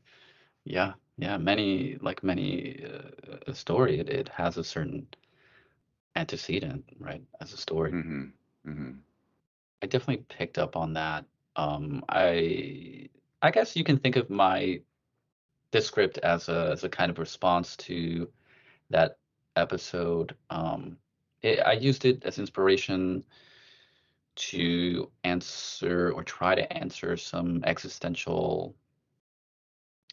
[0.65, 1.37] Yeah, yeah.
[1.37, 5.07] Many, like many uh, a story, it, it has a certain
[6.15, 7.23] antecedent, right?
[7.41, 7.95] As a story.
[7.95, 8.33] hmm
[8.65, 9.03] hmm
[9.81, 11.25] I definitely picked up on that.
[11.59, 13.09] Um, I
[13.41, 14.79] I guess you can think of my
[15.71, 18.29] this script as a as a kind of response to
[18.89, 19.17] that
[19.57, 20.35] episode.
[20.49, 20.97] Um,
[21.41, 23.23] it, I used it as inspiration
[24.35, 28.73] to answer or try to answer some existential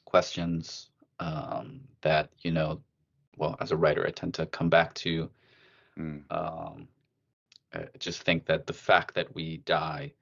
[0.05, 2.81] questions um, that you know.
[3.39, 5.31] Well, as a writer, I tend to come back to.
[5.97, 6.89] mm Um,
[7.75, 10.13] I just think that the fact that we die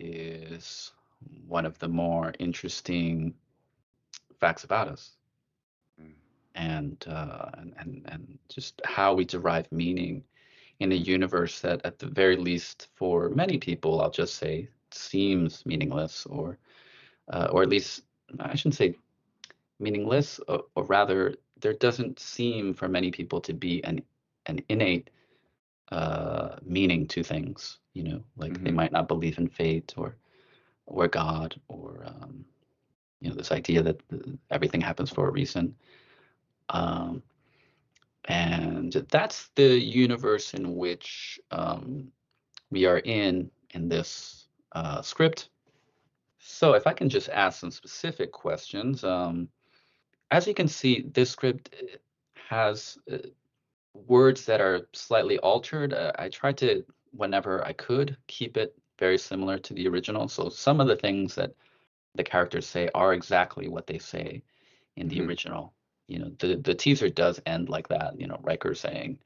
[0.00, 0.92] is
[1.48, 3.34] one of the more interesting
[4.40, 5.16] facts about us
[6.00, 6.14] Mm.
[6.54, 10.24] and uh, and, and and just how we derive meaning
[10.80, 15.64] in a universe that at the very least for many people i'll just say seems
[15.66, 16.58] meaningless or
[17.32, 18.02] uh, or at least
[18.40, 18.94] i shouldn't say
[19.80, 24.02] meaningless or, or rather there doesn't seem for many people to be an
[24.46, 25.10] an innate
[25.90, 27.78] uh, meaning to things.
[27.94, 28.74] You know, like they Mhm.
[28.74, 30.16] might not believe in fate or
[30.86, 32.44] or God or um,
[33.20, 34.00] you know this idea that
[34.50, 35.74] everything happens for a reason.
[36.70, 37.22] Um,
[38.26, 42.12] and that's the universe in which um,
[42.70, 45.50] we are in in this uh, script.
[46.38, 49.48] So if I can just ask some specific questions, um,
[50.30, 51.96] as you can see, this script uh,
[52.48, 53.18] has uh,
[53.94, 55.92] words that are slightly altered.
[55.94, 60.28] Uh, I tried to, whenever I could, keep it very similar to the original.
[60.28, 61.52] So some of the things that
[62.14, 64.42] the characters say are exactly what they say
[64.96, 65.26] in the Mhm.
[65.26, 65.74] original.
[66.08, 68.18] You know, the the teaser does end like that.
[68.20, 69.18] You know, Riker saying,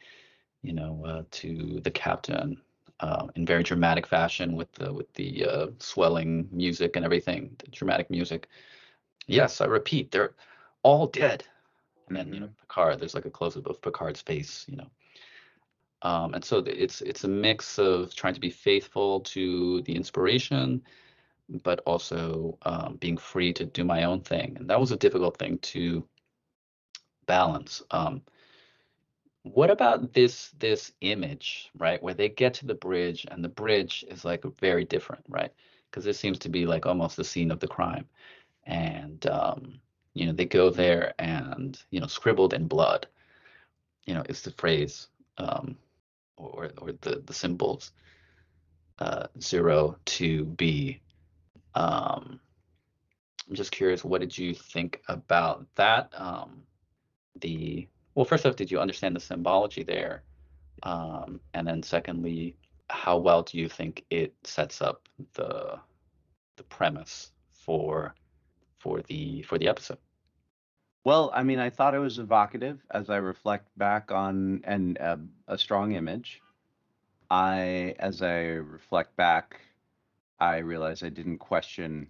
[0.62, 2.60] you know, uh, to the captain
[3.00, 7.70] uh, in very dramatic fashion with the with the uh, swelling music and everything, the
[7.70, 8.48] dramatic music.
[9.26, 10.34] Yes, I repeat, they're
[10.82, 11.44] all dead.
[12.08, 13.00] And then you know, Picard.
[13.00, 14.64] There's like a close up of Picard's face.
[14.68, 14.90] You know.
[16.02, 20.82] Um, and so it's it's a mix of trying to be faithful to the inspiration,
[21.62, 24.56] but also um, being free to do my own thing.
[24.58, 26.06] And that was a difficult thing to
[27.26, 27.82] balance.
[27.90, 28.22] Um,
[29.44, 34.04] what about this this image, right, where they get to the bridge and the bridge
[34.08, 35.52] is like very different, right?
[35.90, 38.06] Because this seems to be like almost the scene of the crime,
[38.64, 39.80] and um,
[40.14, 43.06] you know they go there and you know scribbled in blood,
[44.06, 45.76] you know, is the phrase um,
[46.36, 47.92] or or the the symbols
[48.98, 51.00] uh, zero to B.
[51.74, 52.40] Um,
[53.48, 56.12] I'm just curious, what did you think about that?
[56.16, 56.62] Um,
[57.40, 60.22] the well, first off, did you understand the symbology there?
[60.84, 62.56] Um, and then secondly,
[62.88, 65.78] how well do you think it sets up the
[66.56, 68.14] the premise for
[68.84, 69.98] for the for the episode?
[71.04, 75.16] Well, I mean, I thought it was evocative as I reflect back on and uh,
[75.48, 76.42] a strong image.
[77.30, 79.60] I, as I reflect back,
[80.40, 82.08] I realize I didn't question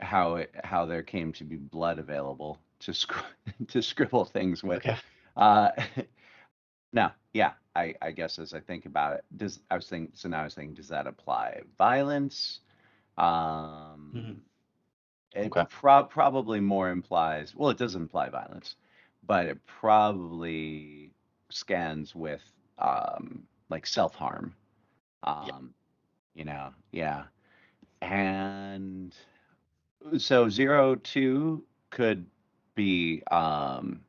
[0.00, 3.14] how it how there came to be blood available to sc-
[3.68, 4.86] to scribble things with.
[4.86, 4.96] Okay.
[5.36, 5.70] Uh,
[6.92, 10.28] no, yeah, I I guess as I think about it, does I was thinking so
[10.28, 12.60] now I was thinking, does that apply violence?
[13.18, 14.40] Um, Mhm.
[15.34, 15.66] It Okay.
[15.68, 18.76] prob probably more implies, well, it does imply violence,
[19.26, 21.10] but it probably
[21.50, 22.42] scans with
[22.78, 24.54] um, like self-harm.
[25.24, 25.74] Um,
[26.34, 27.24] you know, yeah.
[28.02, 29.14] And
[30.18, 32.26] so zero two could
[32.74, 34.00] be um,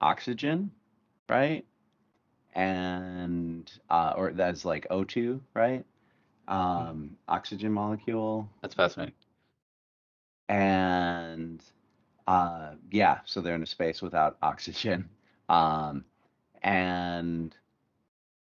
[0.00, 0.70] oxygen,
[1.28, 1.64] right?
[2.54, 5.84] And uh, or that's like O2, right?
[6.48, 9.14] Um, oxygen molecule That's fascinating.
[10.48, 11.62] And
[12.26, 15.08] uh yeah so they're in a space without oxygen
[15.48, 16.04] um
[16.62, 17.56] and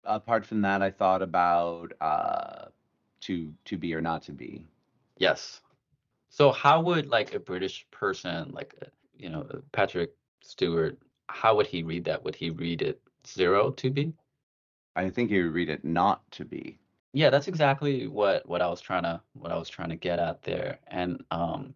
[0.03, 2.65] apart from that i thought about uh
[3.21, 4.65] to to be or not to be
[5.17, 5.61] Yes.
[6.29, 10.97] So how would like a British person, like uh, you know uh, Patrick Stewart,
[11.29, 12.23] how would he read that?
[12.23, 14.13] Would he read it zero to be?
[14.95, 16.77] i think he would read it not to be
[17.15, 20.19] Yeah, that's exactly what what I was trying to what I was trying to get
[20.19, 20.79] at there.
[20.87, 21.73] And um,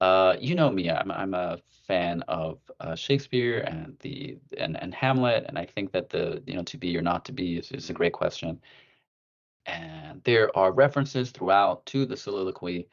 [0.00, 4.94] uh, you know me, I'm I'm a fan of uh, Shakespeare and the and and
[4.94, 7.72] Hamlet, and I think that the you know to be or not to be is,
[7.72, 8.60] is a great question.
[9.66, 12.88] And there are references throughout to the soliloquy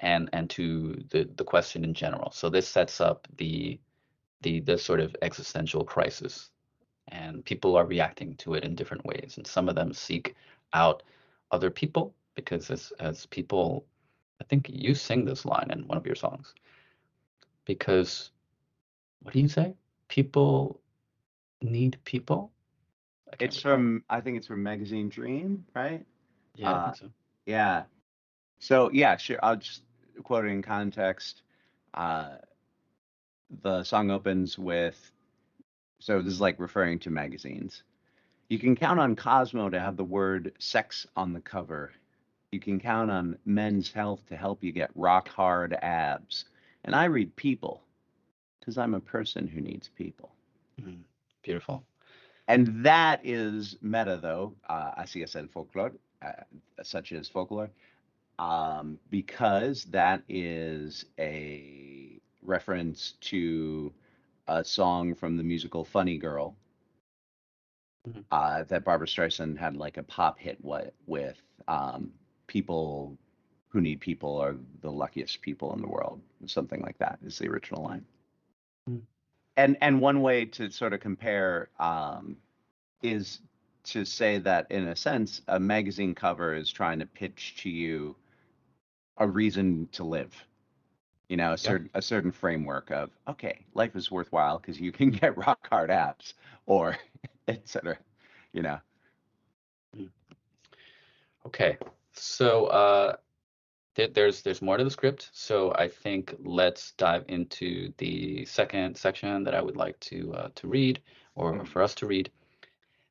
[0.00, 2.32] and and to the the question in general.
[2.32, 3.80] So this sets up the
[4.42, 6.50] the the sort of existential crisis,
[7.08, 9.34] and people are reacting to it in different ways.
[9.38, 10.36] And some of them seek
[10.76, 11.02] out
[11.50, 13.86] other people because as as people,
[14.40, 16.54] I think you sing this line in one of your songs.
[17.64, 18.30] Because
[19.22, 19.74] what do you say?
[20.08, 20.80] People
[21.62, 22.52] need people.
[23.40, 26.06] It's from i think it's from magazine dream right
[26.56, 27.10] yeah, I uh, think so.
[27.44, 27.84] Yeah.
[28.58, 29.38] So yeah, sure.
[29.42, 29.82] I'll just
[30.22, 31.42] quote it in context.
[31.94, 32.36] Uh,
[33.62, 34.98] the song opens with,
[36.00, 37.82] so this is like referring to magazines.
[38.48, 41.92] You can count on Cosmo to have the word sex on the cover.
[42.52, 46.44] You can count on Men's Health to help you get rock hard abs.
[46.84, 47.82] And I read People
[48.60, 50.32] because I'm a person who needs people.
[50.80, 51.02] Mhm.
[51.42, 51.84] Beautiful.
[52.48, 55.92] And that is meta, though, uh, así es el folklore,
[56.22, 56.44] uh,
[56.82, 57.70] such as folklore,
[58.38, 63.92] um, because that is a reference to
[64.48, 66.56] a song from the musical Funny Girl
[68.06, 68.24] Mhm.
[68.30, 72.12] uh, that Barbra Streisand had like a pop hit with, with um,
[72.46, 73.16] people
[73.68, 76.20] who need people are the luckiest people in the world.
[76.46, 78.06] Something like that is the original line
[79.56, 82.36] and and one way to sort of compare um,
[83.02, 83.40] is
[83.84, 88.16] to say that in a sense a magazine cover is trying to pitch to you
[89.18, 90.46] a reason to live
[91.28, 95.10] You know, a certain a certain framework of okay, life is worthwhile because you can
[95.20, 96.34] get rock hard abs
[96.66, 96.96] or
[97.48, 97.98] etc.
[98.52, 98.78] You know.
[101.46, 101.78] Okay,
[102.12, 103.16] so uh,
[103.94, 105.30] there, there's there's more to the script.
[105.32, 110.48] So I think let's dive into the second section that I would like to uh,
[110.56, 111.00] to read
[111.34, 111.68] or Mm.
[111.68, 112.30] for us to read.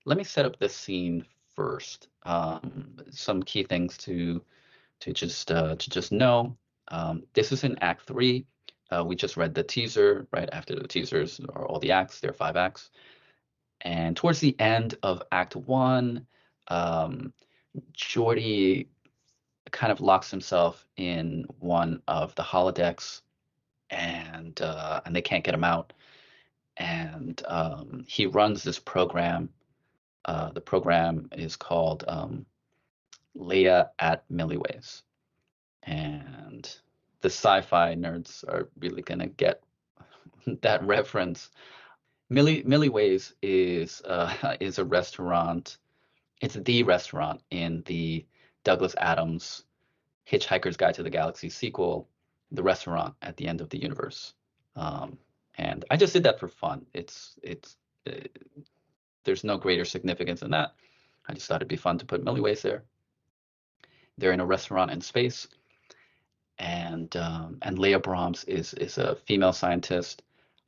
[0.06, 1.26] Let me set up the scene
[1.56, 2.10] first.
[2.24, 4.44] Um, some key things to
[5.00, 6.58] to just uh, to just know.
[6.90, 8.46] Um, this is in Act Three.
[8.92, 12.20] Uh, we just read the teaser right after the teasers are all the acts.
[12.20, 12.92] There are five acts,
[13.82, 16.26] and towards the end of Act One,
[16.68, 17.34] um,
[17.94, 18.88] Geordi
[19.72, 23.22] kind of locks himself in one of the holodecks,
[23.90, 25.94] and uh, and they can't get him out.
[26.78, 29.50] And um, he runs this program.
[30.26, 32.46] Uh, the program is called um,
[33.36, 35.04] Leah at Milliways,
[35.84, 36.74] and
[37.22, 39.62] the sci-fi nerds are really gonna get
[40.62, 41.50] that reference.
[42.30, 45.78] Millie Milliways is uh, is a restaurant.
[46.42, 48.26] It's the restaurant in the
[48.64, 49.64] Douglas Adams
[50.30, 52.10] Hitchhiker's Guide to the Galaxy sequel,
[52.52, 54.34] the restaurant at the end of the universe.
[54.76, 55.18] Um,
[55.58, 56.86] and I just did that for fun.
[56.94, 58.28] It's it's uh,
[59.24, 60.74] there's no greater significance than that.
[61.28, 62.84] I just thought it'd be fun to put Milliways there.
[64.18, 65.48] They're in a restaurant in space,
[66.58, 70.24] and um, and Leah Brahms is is a female scientist.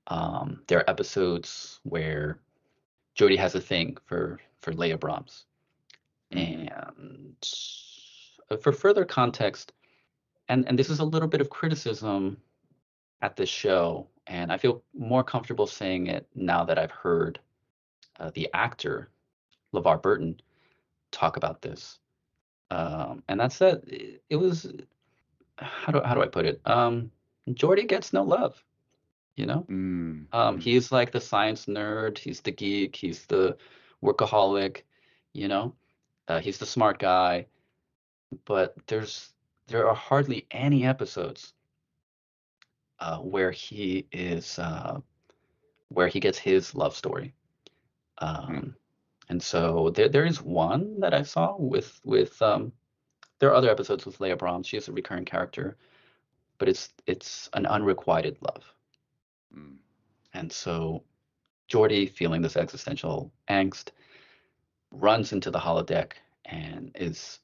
[0.08, 2.40] Um, there are episodes where
[3.18, 5.46] Geordi has a thing for for Leah Brahms,
[6.32, 6.72] and
[8.50, 9.74] uh, for further context,
[10.50, 12.38] and and this is a little bit of criticism
[13.22, 17.40] at this show, and I feel more comfortable saying it now that I've heard
[18.20, 19.10] uh, the actor
[19.74, 20.40] LeVar Burton
[21.12, 22.00] talk about this.
[22.70, 23.84] Um, and that's that.
[23.88, 24.72] It, it was
[25.58, 26.62] how do how do I put it?
[26.66, 27.12] Um,
[27.50, 28.64] Geordi gets no love.
[29.38, 30.34] You know, Mm.
[30.34, 32.18] um, he's like the science nerd.
[32.18, 32.96] He's the geek.
[32.96, 33.56] He's the
[34.04, 34.82] workaholic.
[35.34, 35.76] You know,
[36.28, 37.48] uh, he's the smart guy.
[38.46, 39.34] But there's
[39.68, 41.54] there are hardly any episodes
[43.00, 45.02] uh, where he is uh,
[45.90, 47.34] where he gets his love story.
[48.18, 48.76] Um,
[49.30, 52.74] and so there there is one that I saw with with um,
[53.40, 54.66] there are other episodes with Leah Brahms.
[54.68, 55.78] She is a recurring character,
[56.58, 58.74] but it's it's an unrequited love.
[59.58, 59.78] Mm.
[60.34, 61.04] And so
[61.70, 63.90] Geordi, feeling this existential angst,
[64.92, 66.14] runs into the holodeck
[66.46, 67.40] and is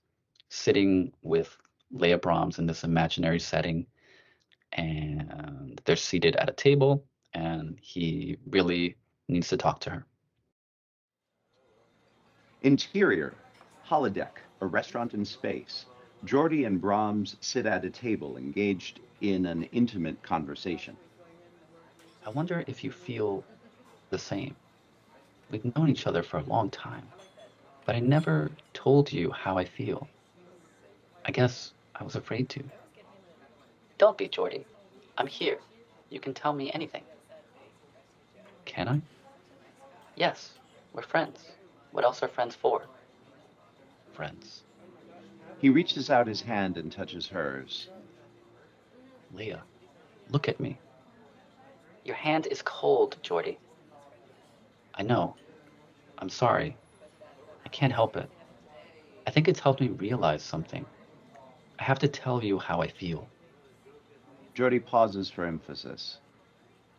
[0.49, 1.57] sitting with
[1.91, 3.87] Leah Brahms in this imaginary setting.
[4.73, 8.95] And they're seated at a table, and he really
[9.27, 10.05] needs to talk to her.
[12.63, 13.35] Interior,
[13.87, 15.85] holodeck, a restaurant in space.
[16.25, 20.97] Geordi and Brahms sit at a table engaged in an intimate conversation.
[22.25, 23.43] I wonder if you feel
[24.09, 24.55] the same.
[25.51, 27.07] We've known each other for a long time,
[27.85, 30.07] but I never told you how I feel.
[31.25, 32.63] I guess I was afraid to.
[33.97, 34.63] Don't be, Geordi.
[35.17, 35.59] I'm here.
[36.09, 37.03] You can tell me anything.
[38.65, 39.01] Can I?
[40.15, 40.53] Yes,
[40.93, 41.51] we're friends.
[41.91, 42.83] What else are friends for?
[44.13, 44.63] Friends.
[45.59, 47.89] He reaches out his hand and touches hers.
[49.33, 49.63] Leah,
[50.29, 50.77] look at me.
[52.05, 53.57] Your hand is cold, Geordi.
[54.93, 55.35] I know.
[56.17, 56.75] I'm sorry.
[57.65, 58.29] I can't help it.
[59.25, 60.85] I think it's helped me realize something.
[61.79, 63.27] I have to tell you how I feel.
[64.55, 66.17] Geordi pauses for emphasis.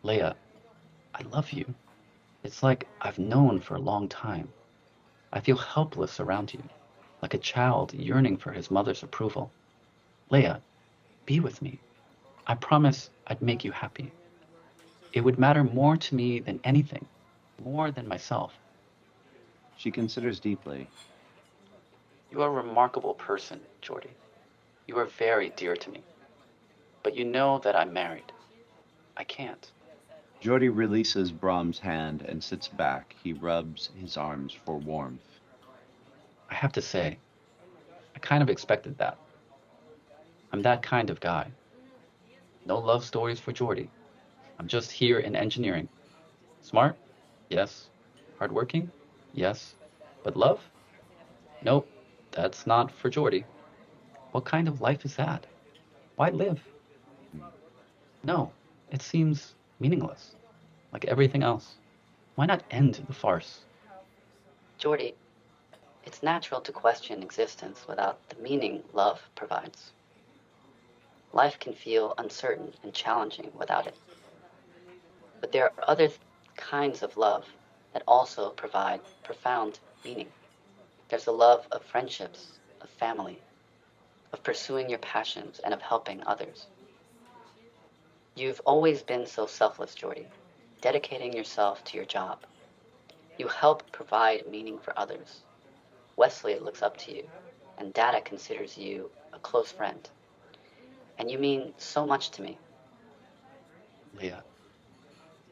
[0.02, 0.34] Leah,
[1.14, 1.74] I love you.
[2.42, 4.48] It's like I've known for a long time.
[5.32, 6.62] I feel helpless around you,
[7.22, 9.50] like a child yearning for his mother's approval.
[10.30, 10.60] Leah,
[11.26, 11.78] be with me.
[12.46, 14.12] I promise I'd make you happy.
[15.14, 17.06] It would matter more to me than anything,
[17.64, 18.52] more than myself.
[19.76, 20.88] She considers deeply.
[22.32, 24.10] You are a remarkable person, Geordi.
[24.88, 26.02] You are very dear to me.
[27.04, 28.32] But you know that I'm married.
[29.16, 29.70] I can't.
[30.42, 33.14] Geordi releases Brahms' hand and sits back.
[33.22, 35.22] He rubs his arms for warmth.
[36.50, 37.18] I have to say,
[38.16, 39.16] I kind of expected that.
[40.52, 41.52] I'm that kind of guy.
[42.66, 43.88] No love stories for Geordi.
[44.58, 45.88] I'm just here in engineering.
[46.62, 46.96] Smart?
[47.50, 47.88] Yes.
[48.38, 48.90] Hardworking?
[49.32, 49.74] Yes.
[50.22, 50.60] But love?
[51.62, 51.88] Nope,
[52.30, 53.44] that's not for Geordi.
[54.32, 55.46] What kind of life is that?
[56.16, 56.60] Why live?
[58.22, 58.52] No,
[58.90, 60.34] it seems meaningless,
[60.92, 61.76] like everything else.
[62.34, 63.60] Why not end the farce?
[64.78, 65.14] Geordi,
[66.04, 69.92] it's natural to question existence without the meaning love provides.
[71.32, 73.96] Life can feel uncertain and challenging without it.
[75.44, 76.08] But there are other
[76.56, 77.44] kinds of love
[77.92, 80.28] that also provide profound meaning.
[81.10, 83.38] There's the love of friendships, of family,
[84.32, 86.64] of pursuing your passions, and of helping others.
[88.34, 90.24] You've always been so selfless, Geordi,
[90.80, 92.38] dedicating yourself to your job.
[93.36, 95.42] You help provide meaning for others.
[96.16, 97.28] Wesley looks up to you,
[97.76, 100.08] and Data considers you a close friend.
[101.18, 102.56] And you mean so much to me.
[104.18, 104.42] Leah,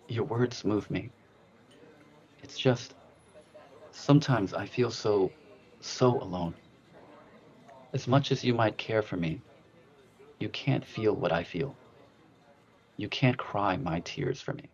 [0.08, 1.10] your words move me.
[2.42, 2.94] It's just,
[3.92, 5.30] sometimes I feel so,
[5.80, 6.54] so alone.
[7.92, 9.40] As much as you might care for me,
[10.38, 11.74] you can't feel what I feel.
[12.96, 14.64] You can't cry my tears for me.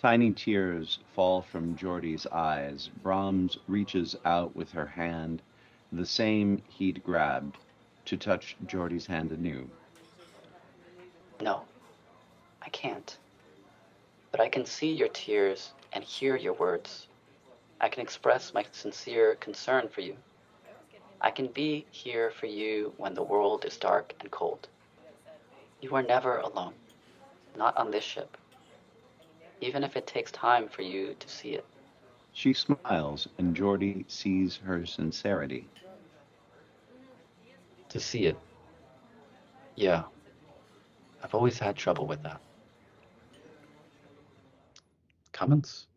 [0.00, 2.90] Tiny tears fall from Geordi's eyes.
[3.02, 5.40] Brahms reaches out with her hand,
[5.92, 7.56] the same he'd grabbed,
[8.04, 9.68] to touch Geordi's hand anew.
[11.40, 11.62] No,
[12.62, 13.16] I can't.
[14.34, 17.06] But I can see your tears and hear your words.
[17.80, 20.16] I can express my sincere concern for you.
[21.20, 24.66] I can be here for you when the world is dark and cold.
[25.80, 26.74] You are never alone,
[27.56, 28.36] not on this ship,
[29.60, 31.64] even if it takes time for you to see it.
[32.32, 35.68] She smiles, and Geordi sees her sincerity.
[37.90, 38.36] To see it.
[39.76, 40.02] Yeah.
[41.22, 42.40] I've always had trouble with that.
[45.34, 45.88] Comments?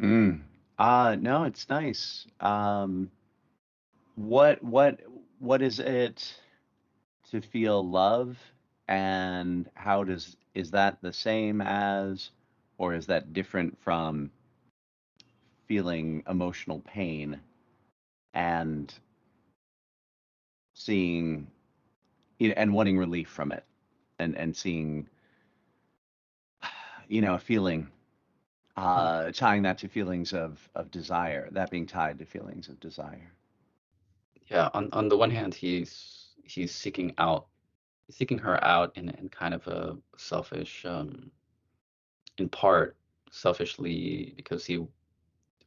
[0.00, 0.42] Mm.
[0.78, 2.26] Uh no, it's nice.
[2.40, 3.10] Um
[4.16, 5.00] what what
[5.38, 6.34] what is it
[7.30, 8.38] to feel love
[8.88, 12.30] and how does is that the same as
[12.78, 14.30] or is that different from
[15.66, 17.40] feeling emotional pain
[18.34, 18.94] and
[20.74, 21.46] seeing
[22.40, 23.64] and wanting relief from it
[24.18, 25.08] and and seeing
[27.08, 27.88] you know a feeling
[28.94, 33.32] uh tying that to feelings of of desire that being tied to feelings of desire
[34.50, 37.46] Yeah, on on the one hand, he's he's seeking out
[38.10, 41.30] seeking her out in in kind of a selfish um
[42.38, 42.96] in part
[43.30, 44.86] selfishly because he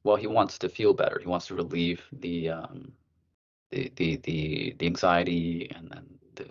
[0.04, 1.20] well he wants to feel better.
[1.20, 2.94] He wants to relieve the um
[3.72, 6.48] the the the, the anxiety and, and the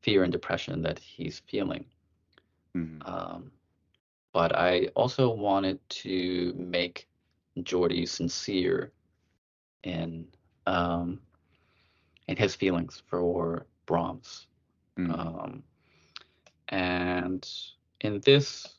[0.00, 1.84] fear and depression that he's feeling.
[2.74, 3.04] Mhm.
[3.04, 3.52] Um
[4.32, 7.08] but I also wanted to make
[7.58, 8.92] Geordi sincere
[9.82, 10.26] in
[10.66, 11.20] um
[12.28, 14.46] in his feelings for Brahms.
[14.98, 15.18] Mm.
[15.18, 15.62] Um,
[16.68, 17.48] and
[18.00, 18.78] in this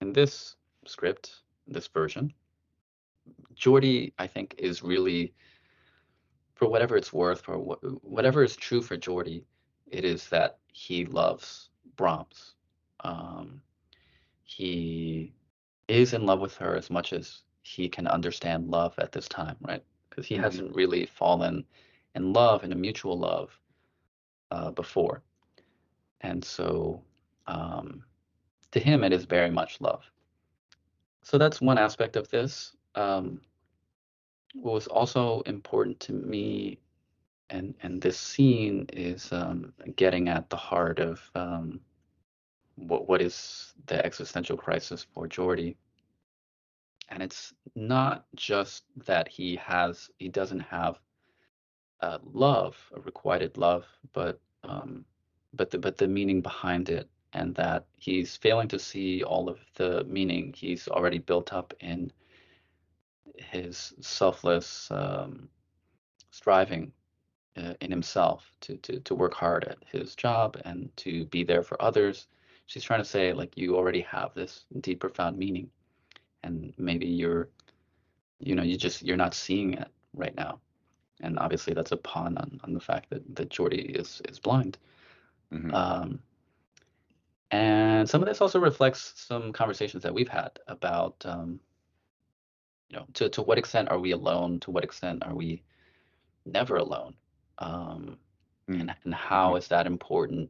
[0.00, 2.32] in this script, this version,
[3.54, 5.32] Geordi, I think, is really,
[6.54, 9.44] for whatever it's worth, for wh- whatever is true for Geordi,
[9.90, 12.54] it is that he loves Brahms.
[13.00, 13.60] Um,
[14.56, 15.32] he
[15.88, 19.56] is in love with her as much as he can understand love at this time,
[19.62, 19.84] right?
[20.10, 20.42] Because he Mhm.
[20.42, 21.64] hasn't really fallen
[22.14, 23.58] in love, in a mutual love,
[24.50, 25.22] uh, before.
[26.20, 27.02] And so
[27.46, 28.04] um,
[28.72, 30.10] to him, it is very much love.
[31.22, 32.76] So that's one aspect of this.
[32.94, 33.40] Um,
[34.54, 36.78] what was also important to me
[37.50, 41.80] and and this scene is um, getting at the heart of um,
[42.76, 45.76] what what is the existential crisis for Geordi.
[47.08, 50.98] And it's not just that he has he doesn't have
[52.00, 55.04] uh, love, a requited love, but um,
[55.52, 59.58] but the but the meaning behind it, and that he's failing to see all of
[59.74, 62.10] the meaning he's already built up in
[63.36, 65.48] his selfless um,
[66.30, 66.92] striving
[67.56, 71.62] uh, in himself to, to to work hard at his job and to be there
[71.62, 72.26] for others.
[72.66, 75.70] She's trying to say like you already have this deep, profound meaning,
[76.42, 77.48] and maybe you're,
[78.38, 80.60] you know, you just you're not seeing it right now,
[81.20, 84.78] and obviously that's a pawn on, on the fact that that Geordi is is blind.
[85.52, 85.74] Mhm.
[85.74, 86.22] Um,
[87.50, 91.60] and some of this also reflects some conversations that we've had about, um,
[92.88, 94.58] you know, to, to what extent are we alone?
[94.60, 95.62] To what extent are we
[96.46, 97.14] never alone?
[97.58, 98.18] Um,
[98.68, 98.80] Mm.
[98.80, 100.48] and, and how is that important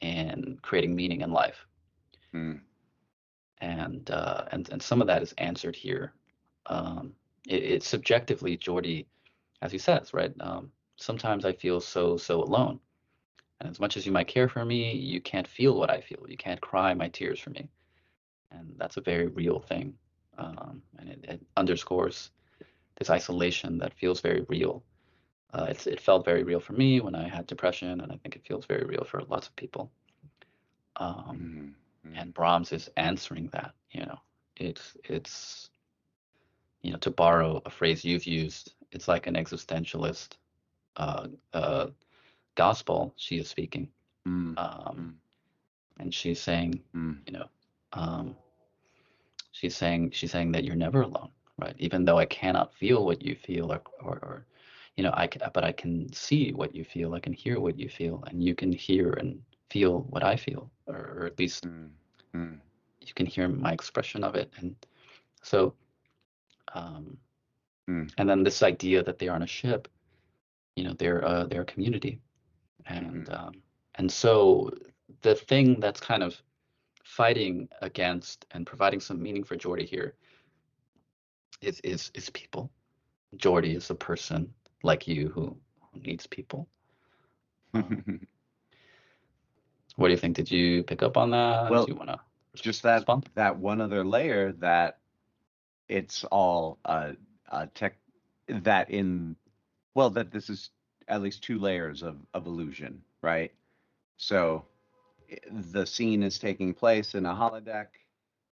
[0.00, 1.66] in creating meaning in life?
[2.34, 2.60] Mm.
[3.60, 6.12] And, uh, and, and some of that is answered here.
[6.66, 7.12] Um,
[7.46, 9.06] it, it's subjectively, Geordi,
[9.62, 10.32] as he says, right?
[10.40, 12.78] Um, sometimes I feel so, so alone.
[13.60, 16.24] And as much as you might care for me, you can't feel what I feel.
[16.28, 17.68] You can't cry my tears for me.
[18.52, 19.94] And that's a very real thing.
[20.38, 22.30] Um, and it, it underscores
[22.96, 24.84] this isolation that feels very real.
[25.52, 28.36] Uh, it's it felt very real for me when I had depression, and I think
[28.36, 29.90] it feels very real for lots of people.
[30.96, 31.74] Um,
[32.06, 32.18] Mhm.
[32.20, 33.74] and Brahms is answering that.
[33.90, 34.18] You know,
[34.56, 35.70] it's it's
[36.82, 40.34] you know to borrow a phrase you've used, it's like an existentialist
[40.96, 41.86] uh, uh,
[42.54, 43.88] gospel she is speaking,
[44.26, 45.18] Mm, um,
[45.98, 47.48] and she's saying, mm, you know,
[47.92, 48.36] um,
[49.52, 51.74] she's saying she's saying that you're never alone, right?
[51.78, 54.46] Even though I cannot feel what you feel, or or, or
[54.98, 57.88] you know, I but I can see what you feel, I can hear what you
[57.88, 59.40] feel, and you can hear and
[59.70, 61.88] feel what I feel, or, or at least mm,
[62.34, 62.58] mm,
[63.00, 64.74] you can hear my expression of it and
[65.42, 65.74] so
[66.74, 67.16] um
[67.88, 68.12] Mm.
[68.18, 69.88] and then this idea that they are on a ship
[70.76, 72.20] you know they're uh they're a community
[72.84, 73.38] and Mhm.
[73.38, 73.52] um
[73.94, 74.70] and so
[75.22, 76.42] the thing that's kind of
[77.02, 80.16] fighting against and providing some meaning for Geordi here
[81.62, 82.70] is is is people
[83.36, 85.56] Geordi is a person like you who,
[85.92, 86.68] who needs people.
[87.74, 88.02] Um,
[89.96, 90.36] what do you think?
[90.36, 91.70] Did you pick up on that?
[91.70, 92.20] Well, do you want to
[92.56, 93.28] just that respond?
[93.34, 94.98] that one other layer that
[95.88, 97.12] it's all uh,
[97.50, 97.98] uh tech
[98.48, 99.36] that in
[99.94, 100.70] well that this is
[101.08, 103.52] at least two layers of of illusion right?
[104.16, 104.64] So
[105.50, 107.88] the scene is taking place in a holodeck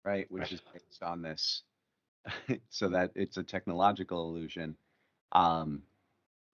[0.05, 0.53] right which Right.
[0.53, 1.63] is based on this.
[2.71, 4.77] So that it's a technological illusion.
[5.33, 5.83] Um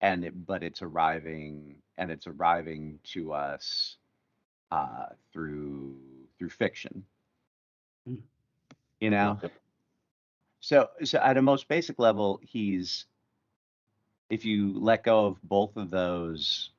[0.01, 3.97] and it but it's arriving and it's arriving to us
[4.71, 5.97] uh through
[6.39, 7.05] through fiction.
[8.09, 8.21] Mm.
[9.01, 9.39] you know?
[10.61, 13.07] So so at a most basic level he's
[14.31, 16.71] if you let go of both of those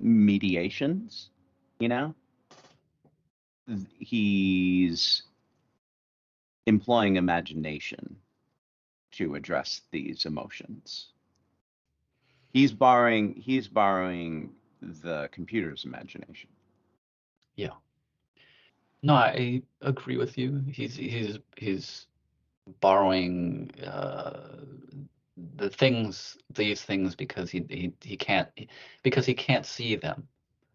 [0.00, 1.30] mediations
[1.78, 2.14] you know
[3.98, 5.22] he's
[6.66, 8.16] employing imagination
[9.12, 11.08] to address these emotions
[12.56, 14.50] he's borrowing he's borrowing
[14.80, 16.48] the computer's imagination
[17.56, 17.76] Yeah.
[19.02, 20.62] No, I agree with you.
[20.72, 22.06] He's he's he's
[22.80, 24.56] borrowing uh,
[25.56, 28.48] the things, these things, because he he he can't
[29.02, 30.26] because he can't see them.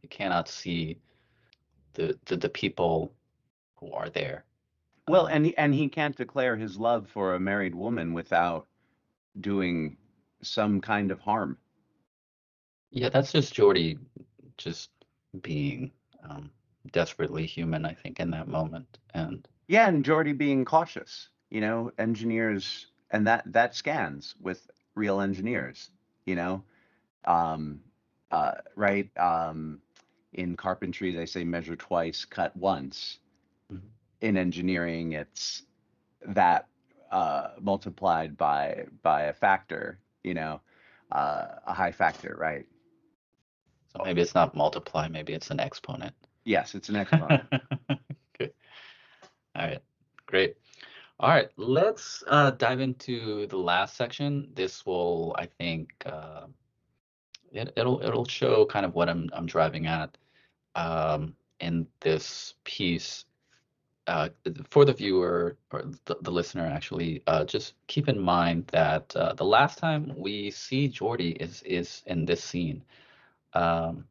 [0.01, 0.97] He cannot see
[1.93, 3.13] the the, the people
[3.75, 4.45] who are there.
[5.07, 8.67] well Um, and he, and he can't declare his love for a married woman without
[9.39, 9.97] doing
[10.41, 11.57] some kind of harm
[12.91, 13.99] yeah, that's just Geordi,
[14.57, 14.91] just
[15.41, 15.91] being
[16.29, 16.51] um,
[16.91, 17.85] desperately human.
[17.85, 21.29] I think in that moment, and Yeah, and Geordi being cautious.
[21.49, 25.91] You know, engineers, and that that scans with real engineers.
[26.25, 26.63] You know,
[27.25, 27.81] um,
[28.31, 29.09] uh, right?
[29.17, 29.81] Um,
[30.33, 33.19] in carpentry, they say measure twice, cut once.
[33.69, 33.91] Mhm.
[34.21, 35.63] In engineering, it's
[36.25, 36.67] that
[37.11, 39.99] uh, multiplied by by a factor.
[40.23, 40.61] You know,
[41.11, 42.65] uh, a high factor, right?
[43.91, 46.13] So maybe it's not multiply, maybe it's an exponent.
[46.45, 47.43] Yes, it's an exponent.
[48.37, 48.53] Good.
[49.55, 49.81] All right.
[50.25, 50.55] Great.
[51.19, 51.49] All right.
[51.57, 54.49] Let's uh, dive into the last section.
[54.55, 56.45] This will, I think, uh,
[57.51, 60.17] it, it'll it'll show kind of what I'm I'm driving at
[60.75, 63.25] um, in this piece.
[64.07, 64.29] Uh,
[64.69, 69.33] for the viewer or the, the listener, actually, uh, just keep in mind that uh,
[69.33, 72.83] the last time we see Geordi is is in this scene.
[73.53, 74.05] Um,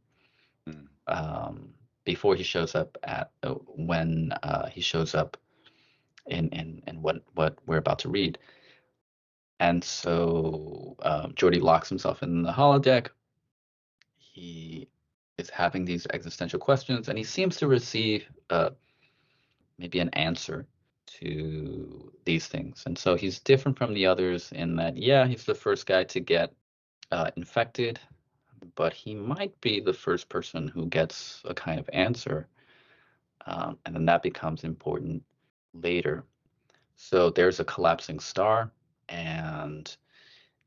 [0.69, 0.89] Mm.
[1.07, 1.75] um,
[2.05, 5.37] before he shows up at uh, when uh, he shows up
[6.27, 8.39] in in in what what we're about to read.
[9.59, 13.09] And so um, Geordi locks himself in the holodeck.
[14.17, 14.89] He
[15.39, 18.71] is having these existential questions, and he seems to receive uh,
[19.79, 20.67] maybe an answer
[21.07, 22.85] to these things.
[22.87, 26.21] And so he's different from the others in that, yeah, he's the first guy to
[26.21, 26.55] get
[27.11, 27.99] uh, infected,
[28.75, 32.49] but he might be the first person who gets a kind of answer.
[33.47, 35.23] Um, and then that becomes important
[35.75, 36.25] later.
[36.97, 38.71] So there's a collapsing star,
[39.09, 39.97] and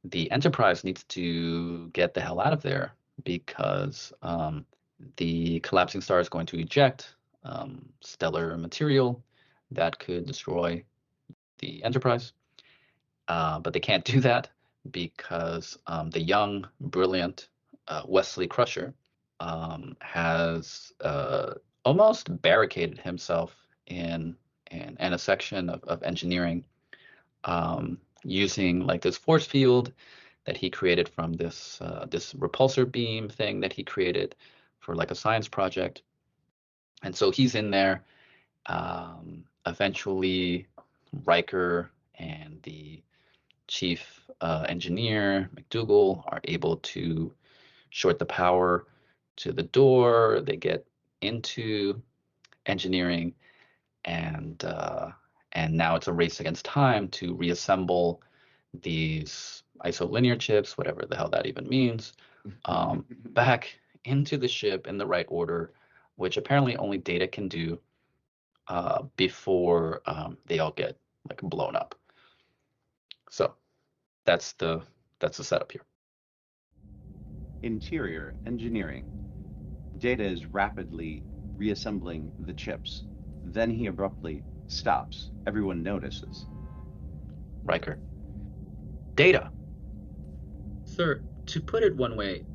[0.03, 4.65] the Enterprise needs to get the hell out of there because um,
[5.17, 9.23] the collapsing star is going to eject um, stellar material
[9.71, 10.83] that could destroy
[11.59, 12.33] the Enterprise.
[13.27, 14.49] Uh, but they can't do that
[14.91, 17.47] because um, the young, brilliant
[17.87, 18.93] uh, Wesley Crusher
[19.39, 21.53] um, has uh,
[21.85, 23.55] almost barricaded himself
[23.87, 24.35] in,
[24.71, 26.63] in, in a section of, of engineering
[27.43, 29.91] um, using like this force field
[30.45, 34.35] that he created from this uh, this repulsor beam thing that he created
[34.79, 36.01] for like a science project.
[37.03, 38.03] And so he's in there.
[38.65, 40.67] Um, eventually,
[41.25, 43.01] Riker and the
[43.67, 47.33] chief uh, engineer MacDougal are able to
[47.93, 48.87] short the power
[49.37, 50.41] to the door.
[50.41, 50.85] They get
[51.21, 52.01] into
[52.65, 53.35] engineering,
[54.03, 55.11] and uh,
[55.53, 58.21] and now it's a race against time to reassemble
[58.81, 62.13] these isolinear chips, whatever the hell that even means,
[62.65, 65.71] um, back into the ship in the right order,
[66.15, 67.79] which apparently only Data can do
[68.67, 70.97] uh, before um, they all get
[71.29, 71.93] like blown up.
[73.29, 73.53] So
[74.25, 74.81] that's the
[75.19, 75.83] that's the setup here.
[77.63, 79.05] Interior engineering.
[79.97, 81.23] Data is rapidly
[81.55, 83.05] reassembling the chips.
[83.45, 85.31] Then he abruptly stops.
[85.47, 86.45] Everyone notices.
[87.63, 87.99] Riker.
[89.15, 89.49] Data.
[90.83, 92.45] Sir, to put it one way,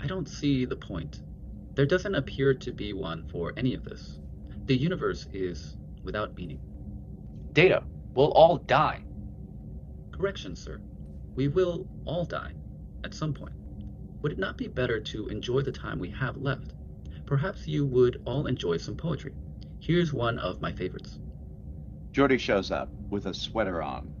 [0.00, 1.22] I don't see the point.
[1.74, 4.20] There doesn't appear to be one for any of this.
[4.66, 6.60] The universe is without meaning.
[7.52, 7.82] Data.
[8.14, 9.02] We'll all die.
[10.12, 10.80] Correction, sir.
[11.34, 12.52] We will all die
[13.02, 13.54] at some point.
[14.22, 16.74] Would it not be better to enjoy the time we have left?
[17.26, 19.34] Perhaps you would all enjoy some poetry.
[19.80, 21.18] Here's one of my favorites.
[22.12, 24.14] Geordi shows up with a sweater on.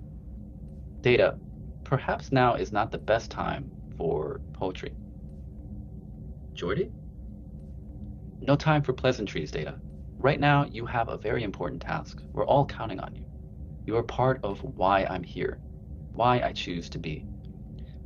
[1.02, 1.38] Data.
[1.84, 4.92] Perhaps now is not the best time for poetry.
[6.54, 6.90] Geordi?
[8.40, 9.78] No time for pleasantries, Data.
[10.18, 12.22] Right now, you have a very important task.
[12.32, 13.24] We're all counting on you.
[13.86, 15.60] You are part of why I'm here,
[16.12, 17.24] why I choose to be.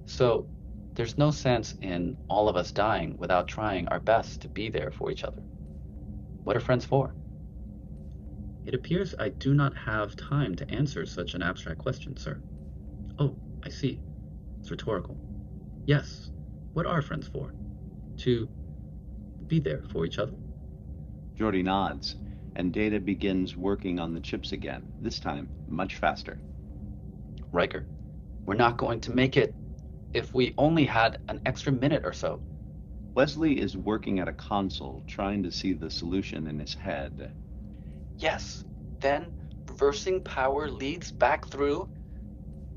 [0.07, 0.47] So,
[0.97, 4.91] there's no sense in all of us dying without trying our best to be there
[4.91, 5.43] for each other.
[6.43, 7.15] What are friends for?
[8.65, 12.41] It appears I do not have time to answer such an abstract question, sir.
[13.19, 14.01] Oh, I see.
[14.59, 15.19] It's rhetorical.
[15.85, 16.31] Yes,
[16.73, 17.53] what are friends for?
[18.19, 18.49] To
[19.47, 20.35] be there for each other.
[21.39, 22.17] Geordi nods,
[22.57, 26.41] and Data begins working on the chips again, this time much faster.
[27.53, 27.87] Riker,
[28.47, 29.55] we're not going to make it
[30.15, 32.41] if we only had an extra minute or so.
[33.15, 37.33] Wesley is working at a console, trying to see the solution in his head.
[38.19, 38.65] Yes,
[39.01, 39.27] then
[39.67, 41.89] reversing power leads back through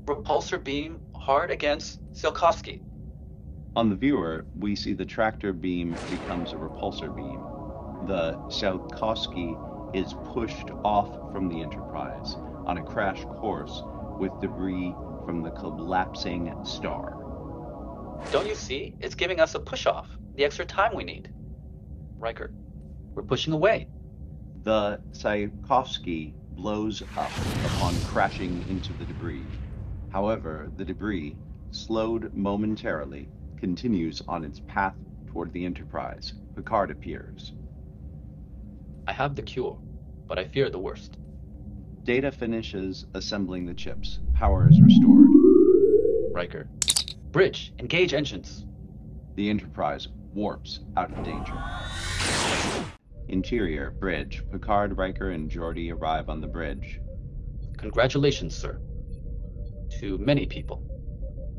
[0.06, 2.80] repulsor beam hard against Tsiolkovsky.
[3.76, 7.40] On the viewer, we see the tractor beam becomes a repulsor beam.
[8.06, 9.56] The Tsiolkovsky
[9.94, 13.82] is pushed off from the Enterprise on a crash course
[14.18, 17.19] with debris from the collapsing star.
[18.32, 18.94] Don't you see?
[19.00, 21.32] It's giving us a push off, the extra time we need.
[22.18, 22.52] Riker,
[23.14, 23.88] we're pushing away.
[24.62, 27.30] The Tsiolkovsky blows up
[27.64, 29.44] upon crashing into the debris.
[30.10, 31.36] However, the debris,
[31.70, 34.94] slowed momentarily, continues on its path
[35.26, 36.34] toward the Enterprise.
[36.54, 37.52] Picard appears.
[39.06, 39.78] I have the cure,
[40.26, 41.16] but I fear the worst.
[42.04, 44.20] Data finishes assembling the chips.
[44.34, 45.28] Power is restored.
[46.32, 46.68] Riker.
[47.32, 48.66] Bridge, engage engines.
[49.36, 51.54] The Enterprise warps out of danger.
[53.28, 54.42] Interior, bridge.
[54.50, 57.00] Picard, Riker, and Geordi arrive on the bridge.
[57.78, 58.80] Congratulations, sir.
[60.00, 60.82] To many people.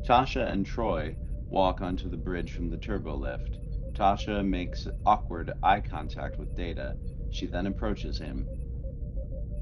[0.06, 1.16] Tasha and Troi
[1.48, 3.58] walk onto the bridge from the turbo lift.
[3.94, 6.96] Tasha makes awkward eye contact with Data.
[7.30, 8.46] She then approaches him.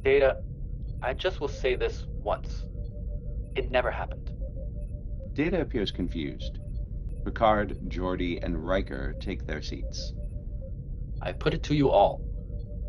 [0.03, 0.43] Data,
[1.03, 2.65] I just will say this once.
[3.55, 4.33] It never happened.
[5.41, 6.59] Data appears confused.
[7.25, 10.13] Picard, Geordi, and Riker take their seats.
[11.23, 12.21] I put it to you all.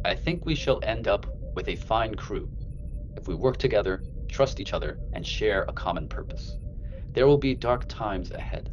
[0.04, 1.26] I think we shall end up
[1.56, 2.49] with a fine crew
[3.16, 6.58] if we work together, trust each other, and share a common purpose.
[7.14, 8.70] There will be dark times ahead,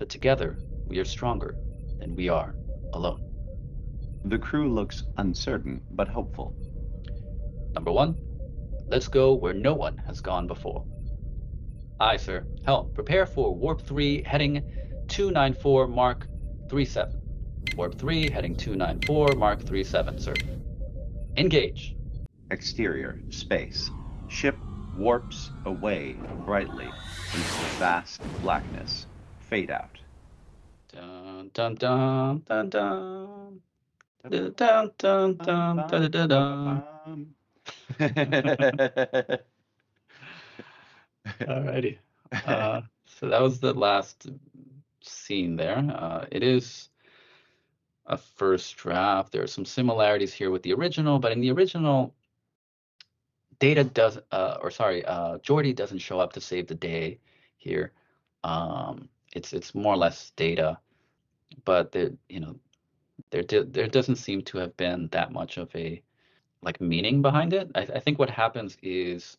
[0.00, 0.58] but together
[0.88, 1.54] we are stronger
[2.00, 2.56] than we are
[2.94, 3.22] alone.
[4.24, 6.52] The crew looks uncertain but hopeful.
[7.74, 8.16] Number one,
[8.88, 10.84] let's go where no one has gone before.
[12.04, 12.44] Aye, sir.
[12.66, 14.62] Helm, prepare for Warp 3 heading
[15.08, 16.26] 294 Mark
[16.68, 17.18] 37.
[17.78, 20.34] Warp 3 heading 294 Mark 37, sir.
[21.38, 21.96] Engage.
[22.50, 23.90] Exterior, space.
[24.28, 24.54] Ship
[24.98, 29.06] warps away brightly into the vast blackness.
[29.48, 29.98] Fade out.
[30.92, 33.62] Dun dun dun dun dun.
[34.28, 36.28] Dun dun dun dun dun dun
[37.98, 39.38] dun.
[41.26, 41.98] Alrighty.
[42.46, 44.28] Uh, so that was the last
[45.00, 45.76] scene there.
[45.76, 46.88] Uh, it is
[48.06, 49.30] a first draft.
[49.30, 52.12] There are some similarities here with the original, but in the original,
[53.60, 57.20] Data does, uh, or sorry, uh, Geordi doesn't show up to save the day
[57.56, 57.92] here.
[58.42, 60.78] Um, it's it's more or less Data,
[61.64, 62.56] but there, you know,
[63.30, 66.02] there there doesn't seem to have been that much of a
[66.62, 67.70] like meaning behind it.
[67.74, 69.36] I, I think what happens is,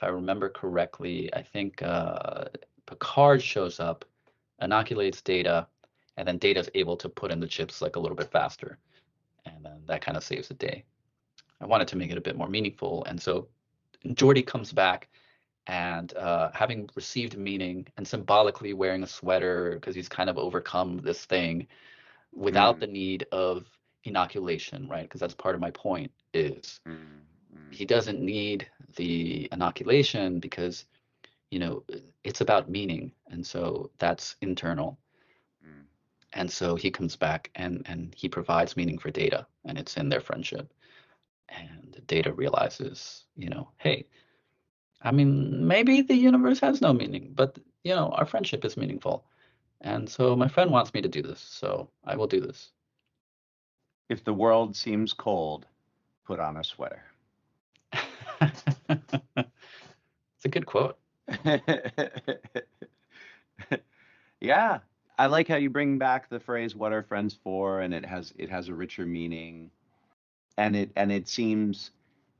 [0.00, 2.44] if I remember correctly, I think uh,
[2.86, 4.06] Picard shows up,
[4.62, 5.66] inoculates Data,
[6.16, 8.78] and then Data's able to put in the chips like a little bit faster,
[9.44, 10.84] and then that kind of saves the day.
[11.60, 13.48] I wanted to make it a bit more meaningful, and so
[14.06, 15.10] Geordi comes back
[15.66, 20.96] and uh, having received meaning and symbolically wearing a sweater because he's kind of overcome
[21.04, 21.66] this thing
[22.32, 22.80] without Mm.
[22.80, 23.66] the need of
[24.04, 25.02] inoculation, right?
[25.02, 27.20] Because that's part of my point is mm,
[27.70, 30.84] he doesn't need the inoculation because
[31.50, 31.82] you know
[32.24, 34.98] it's about meaning and so that's internal
[35.66, 35.84] mm.
[36.32, 40.08] and so he comes back and and he provides meaning for data and it's in
[40.08, 40.72] their friendship
[41.48, 44.06] and data realizes you know hey
[45.02, 49.24] i mean maybe the universe has no meaning but you know our friendship is meaningful
[49.80, 52.72] and so my friend wants me to do this so i will do this
[54.10, 55.66] If the world seems cold,
[56.26, 57.09] put on a sweater.
[58.88, 59.50] it's
[60.44, 60.98] a good quote.
[64.40, 64.80] Yeah,
[65.18, 68.34] I like how you bring back the phrase "What are friends for?" and it has
[68.36, 69.70] it has a richer meaning,
[70.58, 71.92] and it and it seems,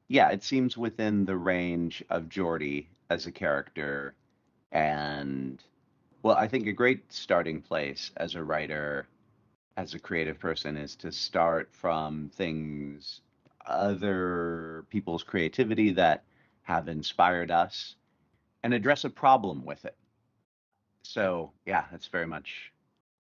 [0.09, 4.15] yeah, it seems within the range of Geordi as a character,
[4.73, 5.63] and
[6.23, 9.09] well, I think a great starting place as a writer,
[9.77, 13.23] as a creative person, is to start from things
[13.71, 16.25] other people's creativity that
[16.63, 17.97] have inspired us
[18.63, 19.97] and address a problem with it.
[21.03, 22.73] So, yeah, that's very much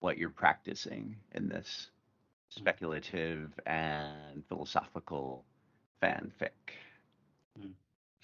[0.00, 1.90] what you're practicing in this
[2.48, 5.44] speculative and philosophical
[6.02, 6.50] fanfic.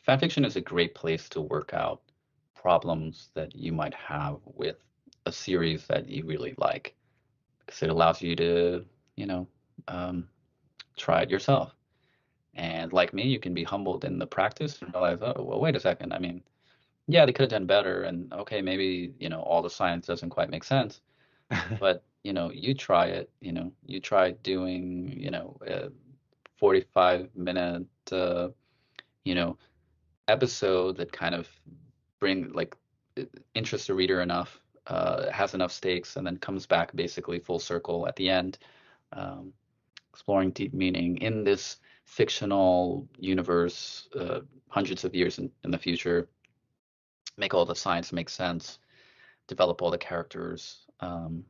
[0.07, 2.03] fanfiction is a great place to work out
[2.55, 4.77] problems that you might have with
[5.27, 6.95] a series that you really like
[7.61, 8.85] because it allows you to
[9.17, 9.47] you know
[9.89, 10.29] um,
[10.97, 11.75] try it yourself
[12.57, 15.77] and like me you can be humbled in the practice and realize oh well wait
[15.77, 16.43] a second i mean
[17.07, 20.31] yeah they could have done better and okay maybe you know all the science doesn't
[20.31, 21.01] quite make sense.
[21.79, 25.91] But you know you try it you know you try doing you know a
[26.57, 28.49] 45 minute uh,
[29.25, 29.59] you know
[30.27, 31.49] episode that kind of
[32.19, 32.75] bring like
[33.55, 38.09] interests the reader enough uh, has enough stakes and then comes back basically full circle
[38.09, 38.59] at the end
[39.13, 39.53] um,
[40.13, 46.29] exploring deep meaning in this fictional universe uh, hundreds of years in, in the future.
[47.37, 48.79] Make all the science make sense.
[49.49, 50.87] Develop all the characters.
[51.01, 51.45] Um,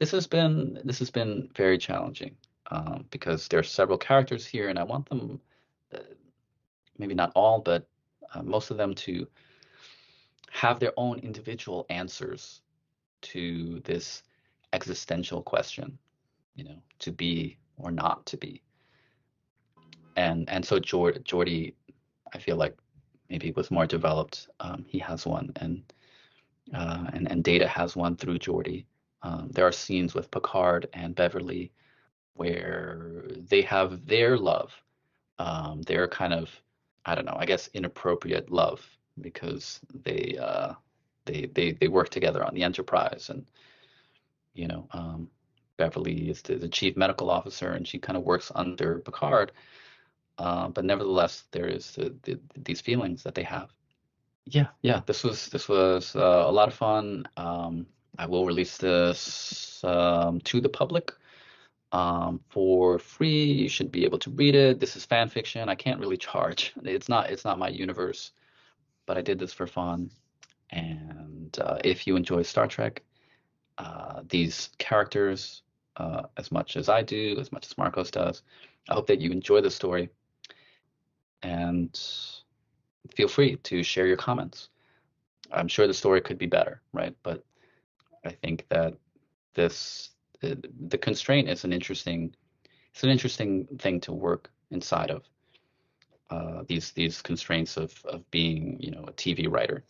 [0.00, 2.34] this has been this has been very challenging
[2.70, 5.40] um, because there are several characters here and i want them
[5.94, 5.98] uh,
[6.98, 7.86] maybe not all but
[8.34, 9.26] uh, most of them to
[10.50, 12.62] have their own individual answers
[13.20, 14.22] to this
[14.72, 15.96] existential question
[16.56, 18.62] you know to be or not to be
[20.20, 21.74] and and so Jord- Geordi
[22.34, 22.76] I feel like
[23.28, 25.82] maybe was more developed um, he has one and
[26.74, 28.84] uh, and and Data has one through Geordi.
[29.22, 31.72] Um, there are scenes with Picard and Beverly
[32.34, 34.70] where they have their love.
[35.38, 36.50] Um, their kind of
[37.06, 38.80] I don't know I guess inappropriate love
[39.20, 40.72] because they uh,
[41.24, 43.46] they they they work together on the Enterprise and
[44.54, 45.28] you know um,
[45.78, 49.52] Beverly is the, the chief medical officer and she kind of works under Picard
[50.40, 53.70] uh, but nevertheless there is the, the, these feelings that they have.
[54.46, 55.02] Yeah yeah.
[55.06, 57.28] This was this was uh, a lot of fun.
[57.36, 57.86] Um,
[58.18, 61.12] I will release this um, to the public
[61.92, 63.44] um, for free.
[63.62, 64.80] You should be able to read it.
[64.80, 65.68] This is fan fiction.
[65.68, 66.72] I can't really charge.
[66.82, 68.32] It's not it's not my universe.
[69.06, 70.10] But I did this for fun.
[70.70, 73.02] And uh, if you enjoy Star Trek
[73.80, 75.62] uh, these characters
[75.96, 78.42] uh, as much as I do, as much as Marcos does.
[78.90, 80.10] I hope that you enjoy the story
[81.42, 81.98] and
[83.14, 84.68] feel free to share your comments.
[85.52, 87.14] I'm sure the story could be better, right?
[87.22, 87.44] But
[88.24, 88.94] I think that
[89.54, 90.10] this
[90.40, 92.34] the, the constraint is an interesting
[92.92, 95.24] it's an interesting thing to work inside of
[96.30, 99.84] uh, these these constraints of of being you know a TV writer.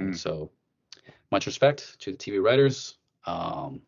[0.00, 0.16] Mm.
[0.16, 0.50] so
[1.32, 2.96] much respect to the TV writers.
[3.26, 3.82] Um,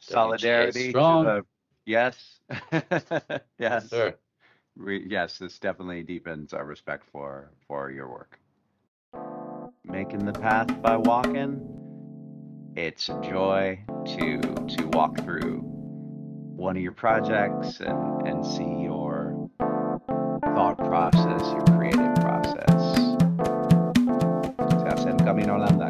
[0.00, 0.84] Solidarity.
[0.84, 1.24] to strong.
[1.24, 1.44] the-
[1.86, 2.40] yes.
[3.58, 3.88] yes.
[3.88, 4.14] sir.
[4.76, 8.38] Yes, this definitely deepens our respect for for your work.
[9.84, 11.70] Making the path by walking.
[12.76, 13.78] It's a joy
[14.16, 15.60] to to walk through
[16.56, 23.14] one of your projects and and see your thought process, your creative process.
[25.24, 25.83] Camino.